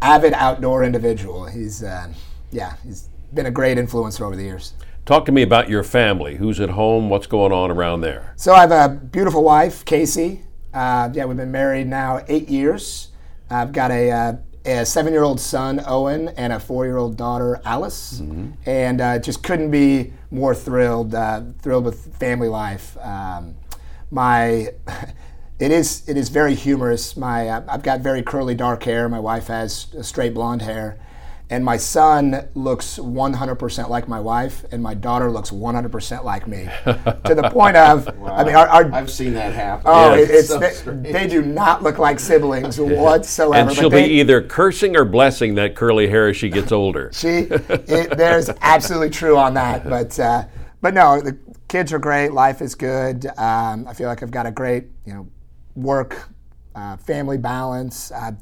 [0.00, 1.46] avid outdoor individual.
[1.46, 2.08] He's uh,
[2.50, 4.74] yeah, he's been a great influencer over the years.
[5.04, 6.36] Talk to me about your family.
[6.36, 7.10] Who's at home?
[7.10, 8.32] What's going on around there?
[8.36, 10.42] So I have a beautiful wife, Casey.
[10.72, 13.08] Uh, yeah, we've been married now eight years.
[13.50, 18.52] I've got a, uh, a seven-year-old son, Owen, and a four-year-old daughter, Alice, mm-hmm.
[18.64, 21.14] and uh, just couldn't be more thrilled.
[21.14, 22.96] Uh, thrilled with family life.
[22.98, 23.56] Um,
[24.10, 24.70] my
[25.58, 27.16] it is it is very humorous.
[27.16, 29.08] My uh, I've got very curly dark hair.
[29.08, 30.98] My wife has straight blonde hair,
[31.50, 36.68] and my son looks 100% like my wife, and my daughter looks 100% like me.
[36.84, 38.34] to the point of, wow.
[38.34, 39.84] I mean, our, our, I've seen that happen.
[39.86, 43.68] Oh, yeah, it's, it's so they, they, do not look like siblings whatsoever.
[43.68, 47.10] And she'll they, be either cursing or blessing that curly hair as she gets older.
[47.14, 50.18] she, it, there's absolutely true on that, but.
[50.18, 50.44] Uh,
[50.80, 52.32] but no, the kids are great.
[52.32, 53.24] Life is good.
[53.38, 55.28] Um, I feel like I've got a great, you know,
[55.74, 56.28] work,
[56.74, 58.10] uh, family balance.
[58.12, 58.32] Uh,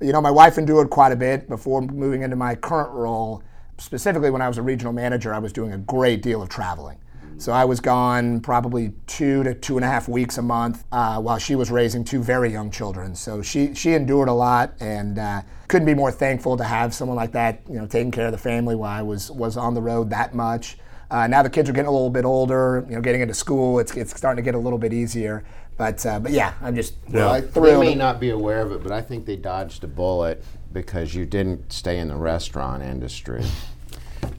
[0.00, 3.42] you know, my wife endured quite a bit before moving into my current role.
[3.78, 6.98] Specifically, when I was a regional manager, I was doing a great deal of traveling.
[7.38, 11.20] So I was gone probably two to two and a half weeks a month uh,
[11.20, 13.14] while she was raising two very young children.
[13.14, 17.16] So she she endured a lot and uh, couldn't be more thankful to have someone
[17.16, 19.82] like that, you know, taking care of the family while I was was on the
[19.82, 20.78] road that much.
[21.10, 23.78] Uh, now the kids are getting a little bit older, you know, getting into school.
[23.78, 25.44] It's, it's starting to get a little bit easier.
[25.76, 28.82] But uh, but yeah, I'm just well, I, They may not be aware of it,
[28.82, 33.44] but I think they dodged a bullet because you didn't stay in the restaurant industry.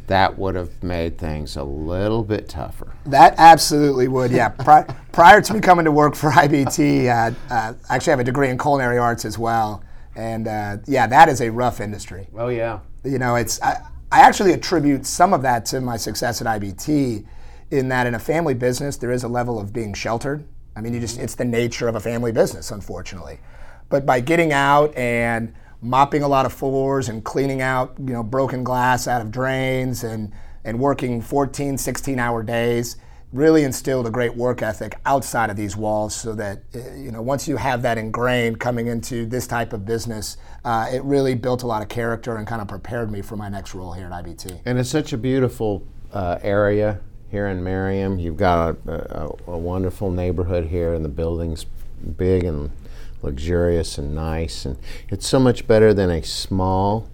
[0.07, 2.93] that would have made things a little bit tougher.
[3.05, 4.49] That absolutely would, yeah.
[4.49, 8.23] Pri- prior to me coming to work for IBT, uh, uh, I actually have a
[8.23, 9.83] degree in culinary arts as well.
[10.15, 12.27] And uh, yeah, that is a rough industry.
[12.35, 12.79] Oh, yeah.
[13.03, 13.61] You know, it's.
[13.61, 17.25] I, I actually attribute some of that to my success at IBT
[17.71, 20.45] in that in a family business, there is a level of being sheltered.
[20.77, 23.39] I mean, you just, it's the nature of a family business, unfortunately.
[23.89, 28.21] But by getting out and mopping a lot of floors and cleaning out, you know,
[28.21, 30.31] broken glass out of drains and,
[30.63, 32.97] and working 14, 16 hour days,
[33.33, 37.21] really instilled a great work ethic outside of these walls so that uh, you know
[37.21, 41.61] once you have that ingrained coming into this type of business uh, it really built
[41.61, 44.25] a lot of character and kind of prepared me for my next role here at
[44.25, 48.19] ibt and it's such a beautiful uh, area here in Merriam.
[48.19, 51.65] You've got a, a, a, wonderful neighborhood here, and the building's
[52.17, 52.71] big and
[53.21, 54.65] luxurious and nice.
[54.65, 54.77] And
[55.09, 57.09] it's so much better than a small,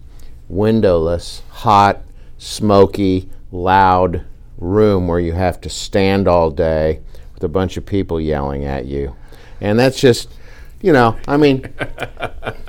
[0.47, 2.01] windowless, hot,
[2.37, 4.25] smoky, loud
[4.57, 7.01] room where you have to stand all day
[7.33, 9.15] with a bunch of people yelling at you.
[9.59, 10.29] And that's just
[10.83, 11.73] you know, I mean,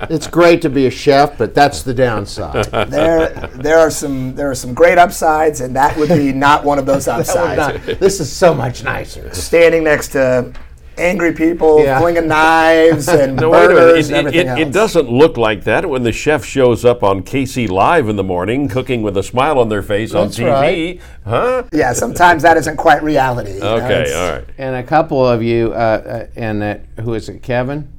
[0.09, 2.65] it's great to be a chef, but that's the downside.
[2.95, 6.79] There, there are some there are some great upsides, and that would be not one
[6.79, 7.57] of those upsides.
[7.57, 9.33] Not, this is so much nicer.
[9.33, 10.53] Standing next to
[10.97, 11.99] angry people yeah.
[11.99, 14.59] flinging knives and no, burgers it, and everything it, else.
[14.59, 18.23] It doesn't look like that when the chef shows up on KC Live in the
[18.23, 21.01] morning, cooking with a smile on their face That's on TV, right.
[21.25, 21.63] huh?
[21.73, 23.61] Yeah, sometimes that isn't quite reality.
[23.61, 24.45] Okay, know, all right.
[24.57, 27.91] And a couple of you, uh, uh, and uh, who is it, Kevin?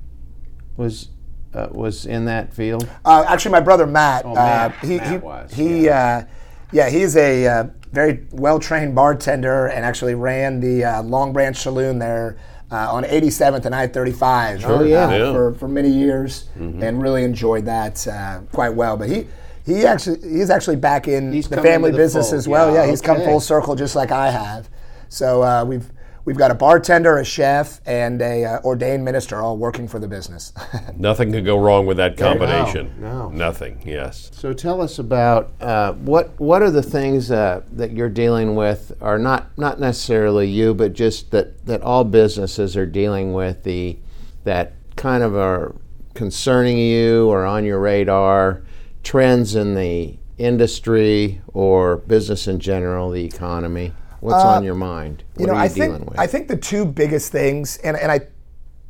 [0.77, 1.09] Was
[1.55, 2.89] uh, was in that field?
[3.05, 4.25] Uh, actually, my brother Matt.
[4.25, 4.73] Oh, Matt.
[4.73, 6.25] Uh, he Matt he, was, he yeah.
[6.25, 6.33] Uh,
[6.73, 11.57] yeah, he's a uh, very well trained bartender and actually ran the uh, Long Branch
[11.57, 12.39] Saloon there.
[12.71, 15.09] on 87th and I-35 oh, yeah.
[15.09, 15.33] yeah.
[15.33, 16.83] For, for many years mm-hmm.
[16.83, 18.05] and really enjoyed that
[18.53, 18.97] quite well.
[18.97, 19.27] But he
[19.65, 22.75] he actually he's actually back in he's the family the business full, as well.
[22.75, 23.15] Yeah, yeah he's okay.
[23.15, 24.69] come full circle just like I have.
[25.09, 25.89] So we've
[26.27, 30.09] We've got a bartender, a chef, and a uh, ordained minister all working for the
[30.09, 30.53] business.
[30.97, 32.93] Nothing could go wrong with that combination.
[32.99, 33.31] No, no.
[33.31, 33.81] Nothing.
[33.87, 34.33] Yes.
[34.33, 38.91] So tell us about uh, what what are the things uh, that you're dealing with,
[39.01, 43.97] are not not necessarily you, but just that that all businesses are dealing with the
[44.43, 45.77] that kind of are
[46.15, 48.65] concerning you or on your radar
[49.05, 53.93] trends in the industry or business in general, the economy.
[54.27, 55.23] What's uh, on your mind?
[55.35, 56.19] What you know, you I think with?
[56.19, 58.23] I think the two biggest things, and, and I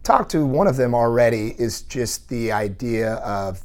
[0.03, 3.63] talked to one of them already, is just the idea of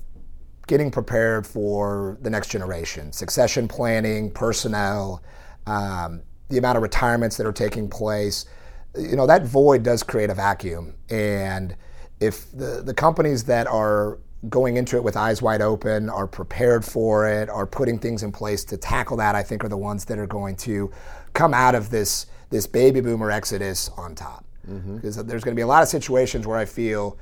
[0.67, 5.23] getting prepared for the next generation, succession planning, personnel,
[5.65, 8.43] um, the amount of retirements that are taking place.
[8.97, 11.73] You know, that void does create a vacuum, and
[12.19, 16.83] if the the companies that are going into it with eyes wide open, are prepared
[16.83, 20.05] for it, are putting things in place to tackle that, I think are the ones
[20.05, 20.91] that are going to
[21.33, 24.45] come out of this this baby boomer exodus on top.
[24.69, 24.97] Mm-hmm.
[24.97, 27.17] Because there's going to be a lot of situations where I feel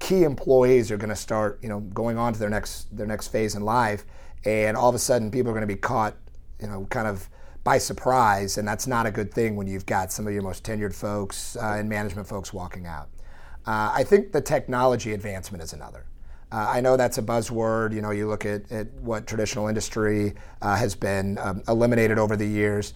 [0.00, 3.28] key employees are going to start, you know, going on to their next their next
[3.28, 4.04] phase in life,
[4.44, 6.16] and all of a sudden people are going to be caught,
[6.60, 7.28] you know, kind of
[7.62, 10.64] by surprise, and that's not a good thing when you've got some of your most
[10.64, 13.08] tenured folks uh, and management folks walking out.
[13.66, 16.04] Uh, I think the technology advancement is another.
[16.54, 17.92] Uh, I know that's a buzzword.
[17.92, 22.36] You know, you look at, at what traditional industry uh, has been um, eliminated over
[22.36, 22.94] the years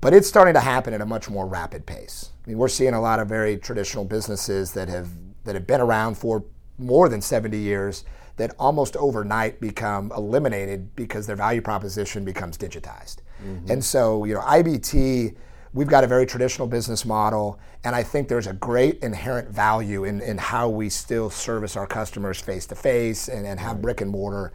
[0.00, 2.30] but it's starting to happen at a much more rapid pace.
[2.44, 5.08] I mean, we're seeing a lot of very traditional businesses that have
[5.44, 6.44] that have been around for
[6.78, 8.04] more than 70 years
[8.36, 13.16] that almost overnight become eliminated because their value proposition becomes digitized.
[13.42, 13.70] Mm-hmm.
[13.70, 15.34] And so, you know, IBT,
[15.72, 20.04] we've got a very traditional business model, and I think there's a great inherent value
[20.04, 24.10] in, in how we still service our customers face to face and have brick and
[24.10, 24.52] mortar.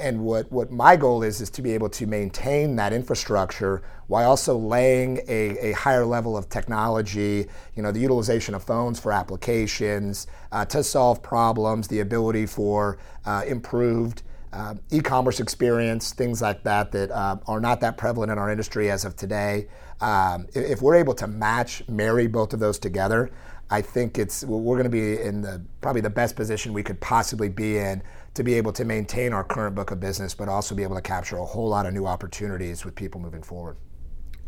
[0.00, 4.30] And what, what my goal is is to be able to maintain that infrastructure while
[4.30, 9.12] also laying a, a higher level of technology you know the utilization of phones for
[9.12, 16.62] applications uh, to solve problems the ability for uh, improved uh, e-commerce experience things like
[16.62, 19.66] that that uh, are not that prevalent in our industry as of today
[20.00, 23.30] um, if we're able to match marry both of those together
[23.70, 27.00] I think it's we're going to be in the probably the best position we could
[27.00, 28.02] possibly be in
[28.34, 31.02] to be able to maintain our current book of business, but also be able to
[31.02, 33.76] capture a whole lot of new opportunities with people moving forward.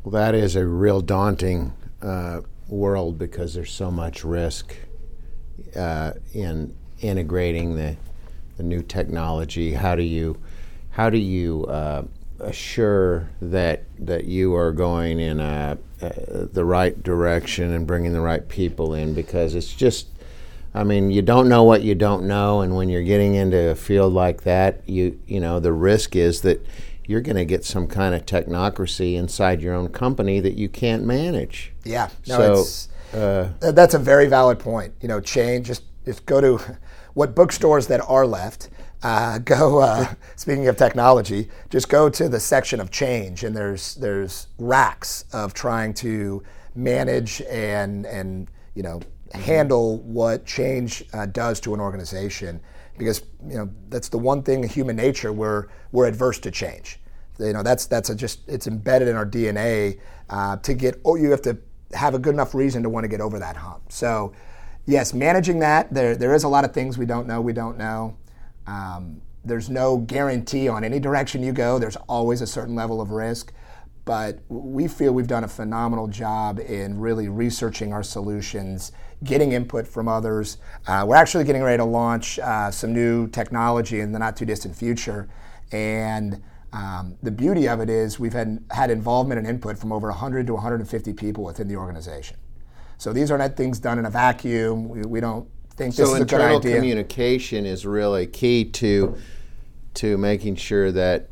[0.02, 4.74] Well, that is a real daunting uh, world because there's so much risk
[5.76, 7.96] uh, in integrating the
[8.56, 9.72] the new technology.
[9.72, 10.40] How do you
[10.90, 12.04] how do you uh,
[12.40, 18.48] assure that that you are going in a, the right direction and bringing the right
[18.48, 19.14] people in?
[19.14, 20.06] Because it's just
[20.72, 23.74] I mean, you don't know what you don't know, and when you're getting into a
[23.74, 26.64] field like that, you you know the risk is that
[27.06, 31.02] you're going to get some kind of technocracy inside your own company that you can't
[31.02, 31.72] manage.
[31.84, 34.94] Yeah, no, so uh, that's a very valid point.
[35.00, 35.66] You know, change.
[35.66, 36.76] Just just go to
[37.14, 38.68] what bookstores that are left.
[39.02, 39.80] Uh, go.
[39.80, 45.24] Uh, speaking of technology, just go to the section of change, and there's there's racks
[45.32, 46.42] of trying to
[46.74, 49.00] manage and and you know
[49.32, 52.60] handle what change uh, does to an organization
[52.98, 56.98] because you know that's the one thing in human nature we're we're adverse to change
[57.38, 59.98] You know, that's that's a just it's embedded in our DNA
[60.28, 61.00] uh, to get.
[61.04, 61.58] Oh, you have to
[61.94, 63.90] have a good enough reason to want to get over that hump.
[63.90, 64.32] So,
[64.86, 65.92] yes, managing that.
[65.92, 67.40] There there is a lot of things we don't know.
[67.40, 68.16] We don't know.
[68.66, 71.78] Um, there's no guarantee on any direction you go.
[71.78, 73.52] There's always a certain level of risk.
[74.04, 78.92] But we feel we've done a phenomenal job in really researching our solutions,
[79.22, 80.56] getting input from others.
[80.86, 84.46] Uh, we're actually getting ready to launch uh, some new technology in the not too
[84.46, 85.28] distant future.
[85.70, 86.42] And
[86.72, 90.46] um, the beauty of it is we've had, had involvement and input from over 100
[90.46, 92.36] to 150 people within the organization.
[92.96, 94.88] So these are not things done in a vacuum.
[94.88, 96.76] We, we don't think so this is a good internal idea.
[96.76, 99.16] communication is really key to
[99.94, 101.28] to making sure that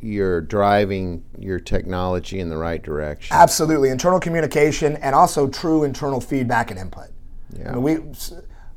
[0.00, 3.36] you're driving your technology in the right direction.
[3.36, 7.08] Absolutely, internal communication and also true internal feedback and input.
[7.56, 7.70] Yeah.
[7.70, 7.98] I mean, we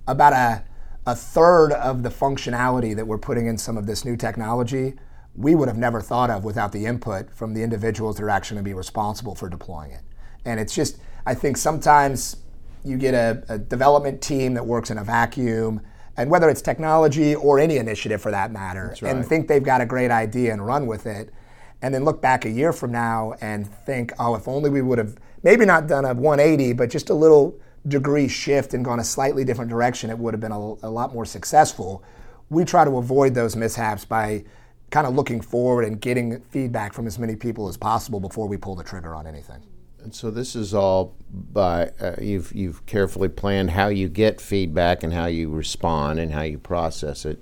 [0.08, 0.64] about a
[1.10, 4.94] a third of the functionality that we're putting in some of this new technology,
[5.36, 8.56] we would have never thought of without the input from the individuals that are actually
[8.56, 10.02] going to be responsible for deploying it.
[10.46, 12.38] And it's just, I think sometimes
[12.84, 15.82] you get a, a development team that works in a vacuum
[16.20, 19.16] and whether it's technology or any initiative for that matter, right.
[19.16, 21.34] and think they've got a great idea and run with it,
[21.82, 24.98] and then look back a year from now and think, oh, if only we would
[24.98, 27.58] have maybe not done a 180, but just a little
[27.88, 31.14] degree shift and gone a slightly different direction, it would have been a, a lot
[31.14, 32.04] more successful.
[32.50, 34.44] We try to avoid those mishaps by
[34.90, 38.58] kind of looking forward and getting feedback from as many people as possible before we
[38.58, 39.64] pull the trigger on anything.
[40.02, 45.04] And so this is all by uh, you've you've carefully planned how you get feedback
[45.04, 47.42] and how you respond and how you process it.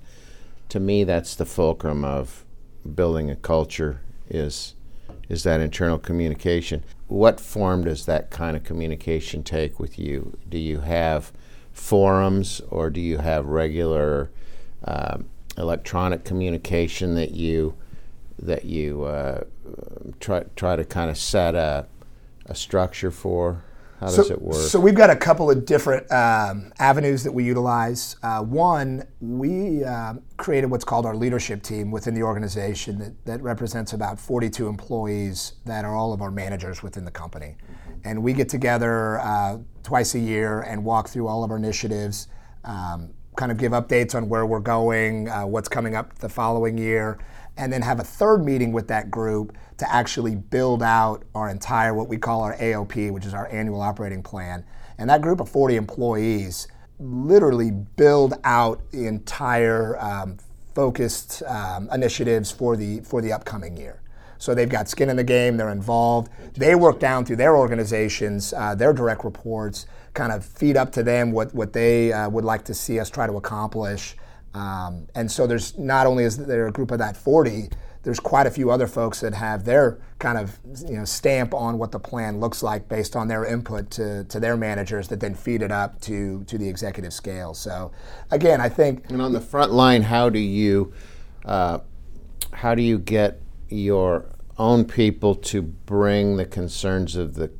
[0.70, 2.44] To me, that's the fulcrum of
[2.94, 4.74] building a culture is
[5.28, 6.84] is that internal communication.
[7.06, 10.36] What form does that kind of communication take with you?
[10.48, 11.32] Do you have
[11.72, 14.30] forums or do you have regular
[14.84, 17.74] um, electronic communication that you
[18.40, 19.42] that you uh,
[20.20, 21.86] try try to kind of set a
[22.48, 23.62] a structure for?
[24.00, 24.54] How so, does it work?
[24.54, 28.16] So we've got a couple of different um, avenues that we utilize.
[28.22, 33.42] Uh, one, we uh, created what's called our leadership team within the organization that, that
[33.42, 37.56] represents about 42 employees that are all of our managers within the company.
[38.04, 42.28] And we get together uh, twice a year and walk through all of our initiatives,
[42.64, 46.78] um, kind of give updates on where we're going, uh, what's coming up the following
[46.78, 47.18] year,
[47.56, 51.94] and then have a third meeting with that group to actually build out our entire
[51.94, 54.64] what we call our AOP, which is our annual operating plan.
[54.98, 56.68] And that group of 40 employees
[56.98, 60.38] literally build out the entire um,
[60.74, 64.02] focused um, initiatives for the for the upcoming year.
[64.38, 65.56] So they've got skin in the game.
[65.56, 66.30] They're involved.
[66.54, 71.02] They work down through their organizations, uh, their direct reports, kind of feed up to
[71.02, 74.16] them what what they uh, would like to see us try to accomplish.
[74.54, 77.70] Um, and so there's not only is there a group of that 40,
[78.08, 81.76] there's quite a few other folks that have their kind of you know stamp on
[81.76, 85.34] what the plan looks like based on their input to, to their managers that then
[85.34, 87.52] feed it up to to the executive scale.
[87.52, 87.92] So
[88.30, 90.90] again, I think and on the front line, how do you
[91.44, 91.80] uh,
[92.50, 94.24] how do you get your
[94.56, 97.50] own people to bring the concerns of the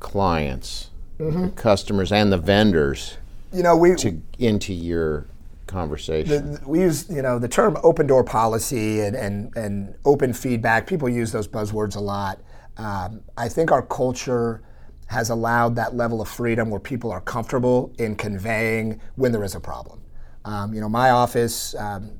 [0.00, 0.90] clients,
[1.20, 1.44] mm-hmm.
[1.44, 3.18] the customers, and the vendors,
[3.52, 5.28] you know, we to into your
[5.66, 6.54] conversation.
[6.54, 10.86] The, we use you know the term open door policy and, and, and open feedback.
[10.86, 12.40] People use those buzzwords a lot.
[12.76, 14.62] Um, I think our culture
[15.06, 19.54] has allowed that level of freedom where people are comfortable in conveying when there is
[19.54, 20.00] a problem.
[20.44, 22.12] Um, you know, my office um,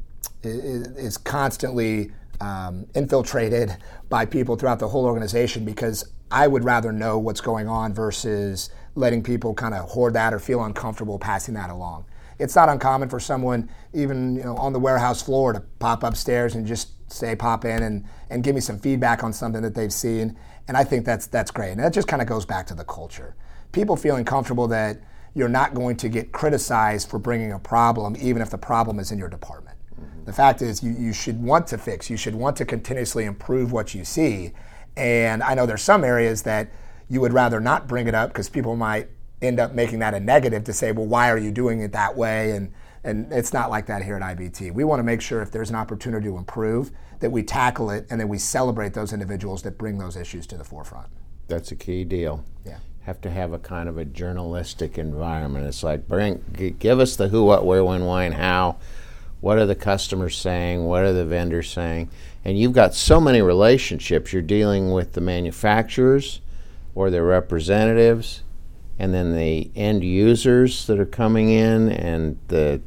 [0.42, 3.76] is, is, constantly um, infiltrated
[4.10, 8.70] by people throughout the whole organization because I would rather know what's going on versus
[8.94, 12.04] letting people kind of hoard that or feel uncomfortable passing that along
[12.38, 16.54] it's not uncommon for someone even you know on the warehouse floor to pop upstairs
[16.54, 19.92] and just say pop in and, and give me some feedback on something that they've
[19.92, 20.36] seen.
[20.68, 21.72] And i think that's that's great.
[21.72, 23.34] And that just kind of goes back to the culture.
[23.72, 25.00] People feeling comfortable that
[25.34, 29.12] you're not going to get criticized for bringing a problem even if the problem is
[29.12, 29.78] in your department.
[29.92, 30.24] Mm-hmm.
[30.24, 33.72] the fact is you, you should want to fix you should want to continuously improve
[33.72, 34.52] what you see.
[34.96, 36.70] And i know there's some areas that
[37.08, 39.08] you would rather not bring it up because people might
[39.42, 42.16] end up making that a negative to say, well, why are you doing it that
[42.16, 42.52] way?
[42.52, 42.72] And
[43.04, 44.72] and it's not like that here at IBT.
[44.72, 48.06] We want to make sure if there's an opportunity to improve, that we tackle it
[48.10, 51.08] and then we celebrate those individuals that bring those issues to the forefront.
[51.48, 52.44] That's a key deal.
[52.64, 52.78] Yeah.
[53.02, 55.66] Have to have a kind of a journalistic environment.
[55.66, 58.76] It's like bring give us the who, what, where, when, why, and how.
[59.40, 60.84] What are the customers saying?
[60.84, 62.10] What are the vendors saying?
[62.44, 64.32] And you've got so many relationships.
[64.32, 66.40] You're dealing with the manufacturers
[66.94, 68.42] or their representatives
[69.02, 72.80] and then the end users that are coming in and the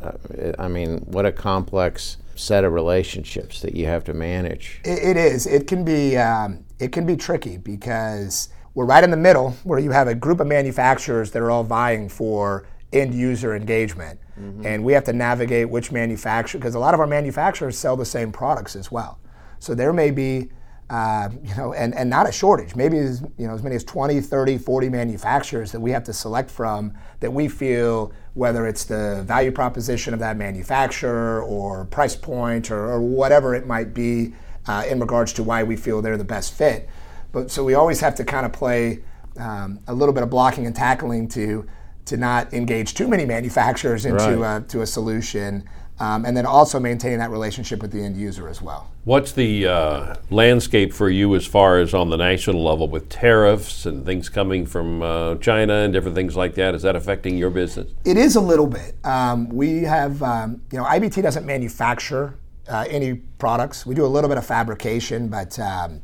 [0.00, 0.12] uh,
[0.56, 4.80] I mean, what a complex set of relationships that you have to manage.
[4.84, 5.46] it, it is.
[5.46, 6.16] It can be.
[6.16, 10.14] Um, it can be tricky because we're right in the middle where you have a
[10.14, 14.20] group of manufacturers that are all vying for end user engagement.
[14.40, 14.64] Mm-hmm.
[14.64, 18.04] And we have to navigate which manufacturer, because a lot of our manufacturers sell the
[18.04, 19.18] same products as well.
[19.58, 20.50] So there may be,
[20.90, 23.84] uh, you know, and, and not a shortage, maybe as, you know, as many as
[23.84, 28.84] 20, 30, 40 manufacturers that we have to select from that we feel, whether it's
[28.84, 34.32] the value proposition of that manufacturer or price point or, or whatever it might be
[34.66, 36.88] uh, in regards to why we feel they're the best fit.
[37.32, 39.00] But so we always have to kind of play
[39.38, 41.66] um, a little bit of blocking and tackling to
[42.06, 44.56] to not engage too many manufacturers into right.
[44.56, 45.68] uh, to a solution,
[46.00, 48.90] um, and then also maintaining that relationship with the end user as well.
[49.04, 53.86] What's the uh, landscape for you as far as on the national level with tariffs
[53.86, 56.74] and things coming from uh, China and different things like that?
[56.74, 57.92] Is that affecting your business?
[58.04, 58.94] It is a little bit.
[59.04, 62.38] Um, we have, um, you know, IBT doesn't manufacture
[62.68, 63.86] uh, any products.
[63.86, 66.02] We do a little bit of fabrication, but um,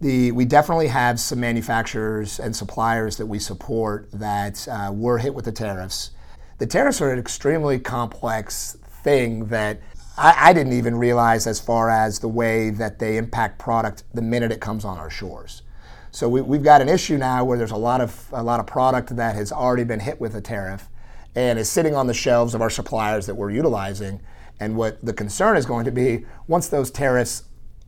[0.00, 5.32] the, we definitely have some manufacturers and suppliers that we support that uh, were hit
[5.32, 6.10] with the tariffs.
[6.58, 9.80] The tariffs are an extremely complex thing that
[10.16, 14.22] I, I, didn't even realize as far as the way that they impact product the
[14.22, 15.62] minute it comes on our shores.
[16.10, 18.66] So we, have got an issue now where there's a lot of a lot of
[18.66, 20.88] product that has already been hit with a tariff
[21.34, 24.20] and is sitting on the shelves of our suppliers that we're utilizing.
[24.60, 27.44] And what the concern is going to be once those tariffs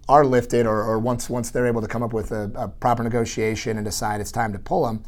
[0.09, 3.03] are lifted or, or once, once they're able to come up with a, a, proper
[3.03, 5.03] negotiation and decide it's time to pull them,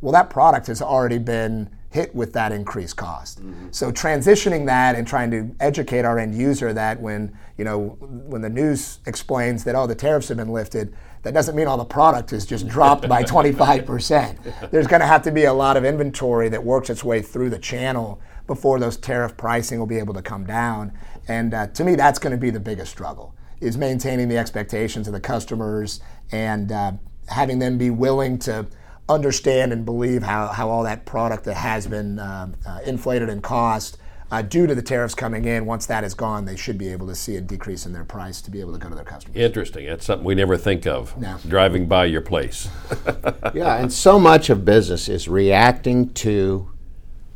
[0.00, 3.40] well, that product has already been hit with that increased cost.
[3.40, 3.68] Mm-hmm.
[3.70, 8.40] So transitioning that and trying to educate our end user that when, you know, when
[8.40, 11.84] the news explains that, oh, the tariffs have been lifted, that doesn't mean all the
[11.84, 14.70] product is just dropped by 25%.
[14.70, 17.50] There's going to have to be a lot of inventory that works its way through
[17.50, 20.92] the channel before those tariff pricing will be able to come down.
[21.28, 25.06] And uh, to me, that's going to be the biggest struggle is maintaining the expectations
[25.06, 26.00] of the customers
[26.32, 26.92] and uh,
[27.28, 28.66] having them be willing to
[29.12, 33.40] understand and believe how, how all that product that has been uh, uh, inflated in
[33.40, 33.98] cost
[34.30, 37.06] uh, due to the tariffs coming in, once that is gone, they should be able
[37.06, 39.36] to see a decrease in their price to be able to go to their customers.
[39.36, 39.86] Interesting.
[39.86, 41.16] That's something we never think of.
[41.18, 41.36] No.
[41.46, 42.68] Driving by your place.
[43.54, 46.70] yeah, and so much of business is reacting to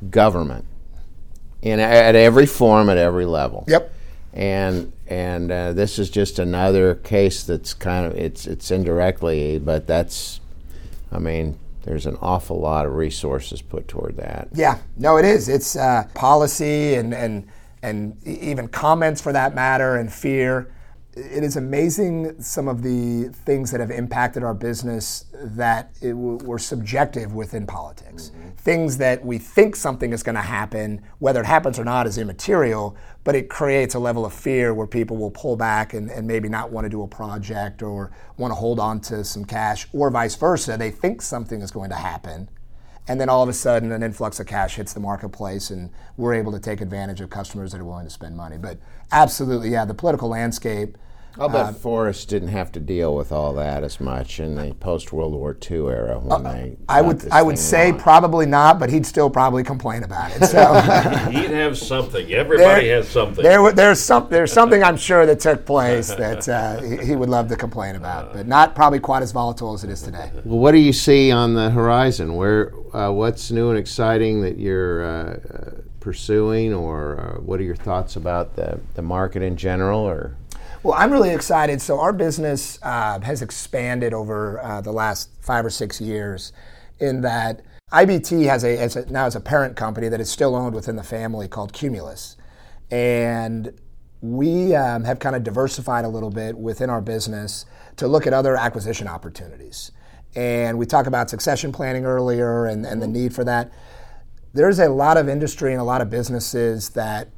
[0.08, 0.64] government
[1.60, 3.64] in at every form, at every level.
[3.68, 3.92] Yep
[4.36, 9.86] and and uh, this is just another case that's kind of it's it's indirectly, but
[9.86, 10.40] that's,
[11.10, 14.48] I mean, there's an awful lot of resources put toward that.
[14.52, 15.48] Yeah, no, it is.
[15.48, 17.48] It's uh, policy and and
[17.82, 20.72] and even comments for that matter and fear
[21.16, 26.58] it is amazing some of the things that have impacted our business that w- were
[26.58, 28.30] subjective within politics.
[28.30, 28.50] Mm-hmm.
[28.56, 32.18] Things that we think something is going to happen, whether it happens or not, is
[32.18, 36.26] immaterial, but it creates a level of fear where people will pull back and, and
[36.26, 39.88] maybe not want to do a project or want to hold on to some cash,
[39.94, 40.76] or vice versa.
[40.76, 42.50] They think something is going to happen
[43.08, 46.34] and then all of a sudden an influx of cash hits the marketplace and we're
[46.34, 48.58] able to take advantage of customers that are willing to spend money.
[48.58, 48.78] But
[49.12, 50.98] absolutely yeah the political landscape
[51.38, 54.74] I'll bet uh, Forrest didn't have to deal with all that as much in the
[54.74, 56.76] post World War II era when uh, they.
[56.88, 58.00] I would I would say along.
[58.00, 60.46] probably not, but he'd still probably complain about it.
[60.46, 60.74] So
[61.30, 62.32] he'd have something.
[62.32, 63.42] Everybody there, has something.
[63.42, 67.28] There, there's some there's something I'm sure that took place that uh, he, he, would
[67.28, 70.30] love to complain about, but not probably quite as volatile as it is today.
[70.44, 72.34] Well, what do you see on the horizon?
[72.34, 77.76] Where uh, what's new and exciting that you're uh, pursuing, or uh, what are your
[77.76, 80.36] thoughts about the the market in general, or
[80.86, 81.82] well, I'm really excited.
[81.82, 86.52] So our business uh, has expanded over uh, the last five or six years,
[87.00, 87.62] in that
[87.92, 90.94] IBT has a, has a now has a parent company that is still owned within
[90.94, 92.36] the family called Cumulus,
[92.90, 93.72] and
[94.20, 97.66] we um, have kind of diversified a little bit within our business
[97.96, 99.90] to look at other acquisition opportunities.
[100.36, 103.72] And we talked about succession planning earlier and, and the need for that.
[104.52, 107.28] There's a lot of industry and a lot of businesses that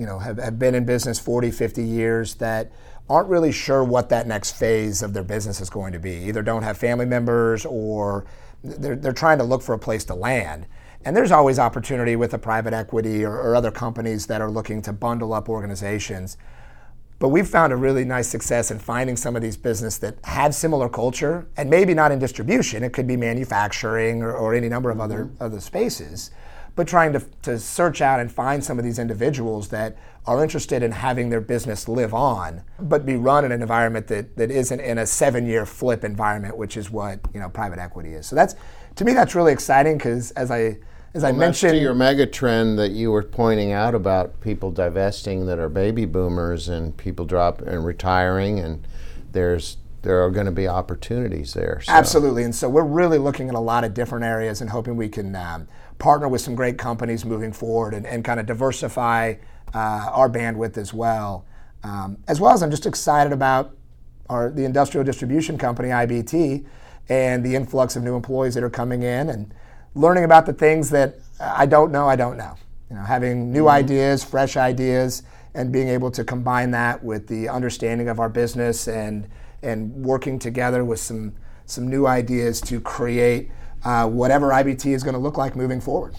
[0.00, 2.72] you know, have, have been in business 40, 50 years that
[3.10, 6.14] aren't really sure what that next phase of their business is going to be.
[6.26, 8.24] Either don't have family members or
[8.64, 10.66] they're, they're trying to look for a place to land.
[11.04, 14.80] And there's always opportunity with a private equity or, or other companies that are looking
[14.82, 16.38] to bundle up organizations.
[17.18, 20.54] But we've found a really nice success in finding some of these businesses that have
[20.54, 22.82] similar culture and maybe not in distribution.
[22.84, 25.42] It could be manufacturing or, or any number of other, mm-hmm.
[25.42, 26.30] other spaces
[26.76, 29.96] but trying to, to search out and find some of these individuals that
[30.26, 34.36] are interested in having their business live on, but be run in an environment that,
[34.36, 38.12] that isn't in a seven year flip environment, which is what you know private equity
[38.12, 38.26] is.
[38.26, 38.54] So that's
[38.96, 40.78] to me that's really exciting because as I
[41.14, 45.46] as I mentioned, to your mega trend that you were pointing out about people divesting
[45.46, 48.86] that are baby boomers and people drop and retiring, and
[49.32, 51.80] there's there are going to be opportunities there.
[51.82, 51.92] So.
[51.92, 55.08] Absolutely, and so we're really looking at a lot of different areas and hoping we
[55.08, 55.66] can um,
[56.00, 59.34] partner with some great companies moving forward and, and kind of diversify
[59.72, 61.46] uh, our bandwidth as well.
[61.84, 63.76] Um, as well as I'm just excited about
[64.28, 66.64] our the industrial distribution company IBT
[67.08, 69.54] and the influx of new employees that are coming in and
[69.94, 72.56] learning about the things that I don't know, I don't know.
[72.90, 73.76] You know, having new mm-hmm.
[73.76, 75.22] ideas, fresh ideas,
[75.54, 79.28] and being able to combine that with the understanding of our business and
[79.62, 81.34] and working together with some
[81.66, 83.50] some new ideas to create
[83.84, 86.14] uh, whatever IBT is going to look like moving forward.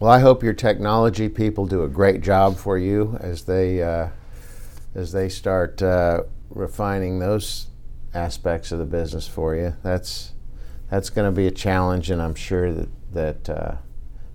[0.00, 4.08] Well, I hope your technology people do a great job for you as they uh,
[4.94, 7.66] as they start uh, refining those
[8.14, 9.76] aspects of the business for you.
[9.82, 10.32] That's
[10.90, 13.76] that's going to be a challenge, and I'm sure that that uh,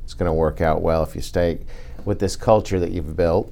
[0.04, 1.60] it's going to work out well if you stay
[2.06, 3.52] with this culture that you've built.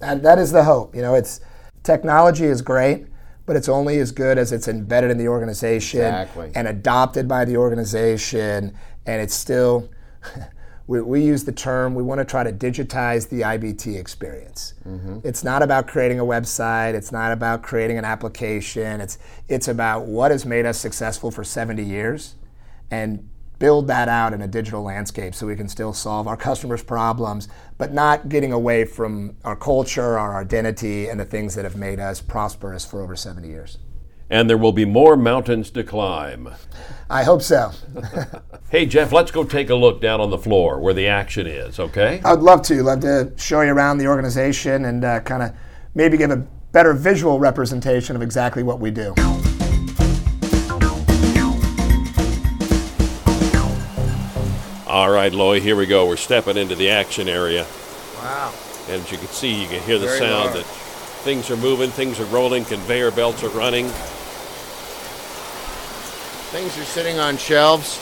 [0.00, 0.94] And that is the hope.
[0.94, 1.40] You know, it's
[1.82, 3.06] technology is great,
[3.46, 6.50] but it's only as good as it's embedded in the organization exactly.
[6.54, 8.76] and adopted by the organization,
[9.06, 9.88] and it's still.
[10.88, 14.74] we, we, use the term we want to try to digitize the IBT experience.
[14.86, 15.18] Mm-hmm.
[15.24, 19.18] It's not about creating a website, it's not about creating an application, it's,
[19.48, 22.36] it's about what has made us successful for 70 years
[22.90, 23.28] and
[23.58, 27.48] build that out in a digital landscape so we can still solve our customers' problems,
[27.78, 31.98] but not getting away from our culture, our identity, and the things that have made
[31.98, 33.78] us prosperous for over 70 years
[34.28, 36.48] and there will be more mountains to climb.
[37.08, 37.72] I hope so.
[38.70, 41.78] hey, Jeff, let's go take a look down on the floor where the action is,
[41.78, 42.20] okay?
[42.24, 42.82] I'd love to.
[42.82, 45.52] Love to show you around the organization and uh, kind of
[45.94, 49.14] maybe give a better visual representation of exactly what we do.
[54.96, 56.06] All right, Loy, here we go.
[56.06, 57.66] We're stepping into the action area.
[58.14, 58.50] Wow.
[58.88, 60.54] And as you can see, you can hear the Very sound large.
[60.54, 60.64] that
[61.22, 63.88] things are moving, things are rolling, conveyor belts are running.
[66.48, 68.00] Things are sitting on shelves.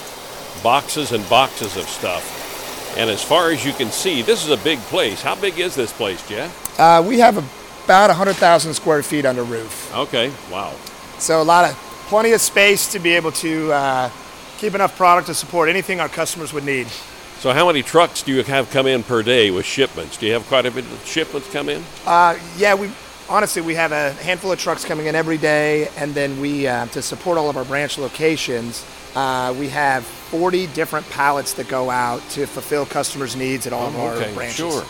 [0.62, 2.94] Boxes and boxes of stuff.
[2.96, 5.20] And as far as you can see, this is a big place.
[5.20, 6.78] How big is this place, Jeff?
[6.78, 7.38] Uh, we have
[7.86, 9.92] about 100,000 square feet under roof.
[9.96, 10.72] Okay, wow.
[11.18, 11.76] So a lot of,
[12.06, 14.10] plenty of space to be able to uh,
[14.58, 16.86] keep enough product to support anything our customers would need.
[17.38, 20.16] So how many trucks do you have come in per day with shipments?
[20.16, 21.82] Do you have quite a bit of shipments come in?
[22.06, 22.90] Uh, yeah, we
[23.28, 26.86] honestly, we have a handful of trucks coming in every day, and then we, uh,
[26.86, 28.84] to support all of our branch locations,
[29.14, 33.88] uh, we have 40 different pallets that go out to fulfill customers' needs at all
[33.88, 34.56] of our branches.
[34.56, 34.84] Sure.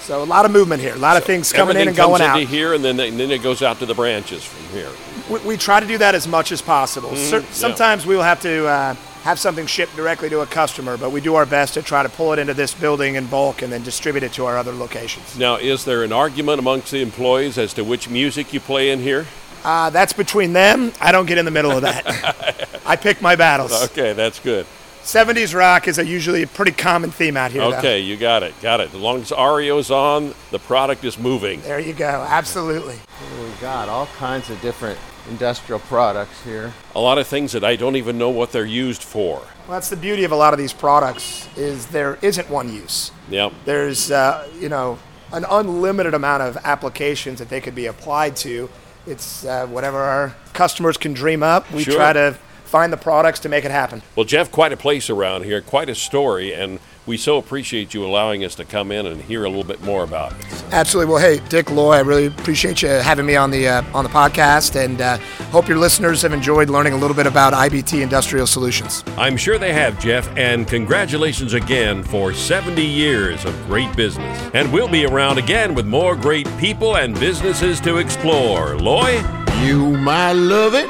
[0.00, 2.22] So a lot of movement here, a lot so of things coming in and going
[2.22, 2.40] out.
[2.40, 4.88] here, and then and then it goes out to the branches from here.
[5.30, 7.10] We, we try to do that as much as possible.
[7.10, 7.52] Mm-hmm.
[7.52, 8.08] Sometimes yeah.
[8.08, 11.34] we will have to uh, have something shipped directly to a customer, but we do
[11.34, 14.22] our best to try to pull it into this building in bulk and then distribute
[14.22, 15.38] it to our other locations.
[15.38, 19.00] Now, is there an argument amongst the employees as to which music you play in
[19.00, 19.26] here?
[19.64, 20.92] Uh, that's between them.
[21.00, 22.80] I don't get in the middle of that.
[22.86, 23.72] I pick my battles.
[23.90, 24.66] Okay, that's good.
[25.02, 27.62] 70s rock is a usually a pretty common theme out here.
[27.62, 28.06] Okay, though.
[28.06, 28.54] you got it.
[28.60, 28.88] Got it.
[28.88, 31.60] As long as REO's on, the product is moving.
[31.62, 32.26] There you go.
[32.28, 32.96] Absolutely.
[33.40, 34.98] we got all kinds of different
[35.28, 36.72] industrial products here.
[36.94, 39.36] A lot of things that I don't even know what they're used for.
[39.66, 43.12] Well, that's the beauty of a lot of these products is there isn't one use.
[43.30, 43.52] Yep.
[43.64, 44.98] There's uh, you know
[45.32, 48.70] an unlimited amount of applications that they could be applied to.
[49.06, 51.70] It's uh, whatever our customers can dream up.
[51.72, 51.94] We sure.
[51.94, 54.02] try to find the products to make it happen.
[54.14, 56.78] Well, Jeff, quite a place around here, quite a story, and
[57.08, 60.04] we so appreciate you allowing us to come in and hear a little bit more
[60.04, 60.64] about it.
[60.72, 61.10] Absolutely.
[61.10, 64.10] Well, hey, Dick Loy, I really appreciate you having me on the uh, on the
[64.10, 65.16] podcast, and uh,
[65.50, 69.02] hope your listeners have enjoyed learning a little bit about IBT Industrial Solutions.
[69.16, 74.50] I'm sure they have, Jeff, and congratulations again for 70 years of great business.
[74.52, 78.76] And we'll be around again with more great people and businesses to explore.
[78.76, 79.22] Loy,
[79.62, 80.86] you might love it,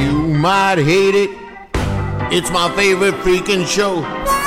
[0.00, 1.30] you might hate it.
[2.32, 4.45] It's my favorite freaking show.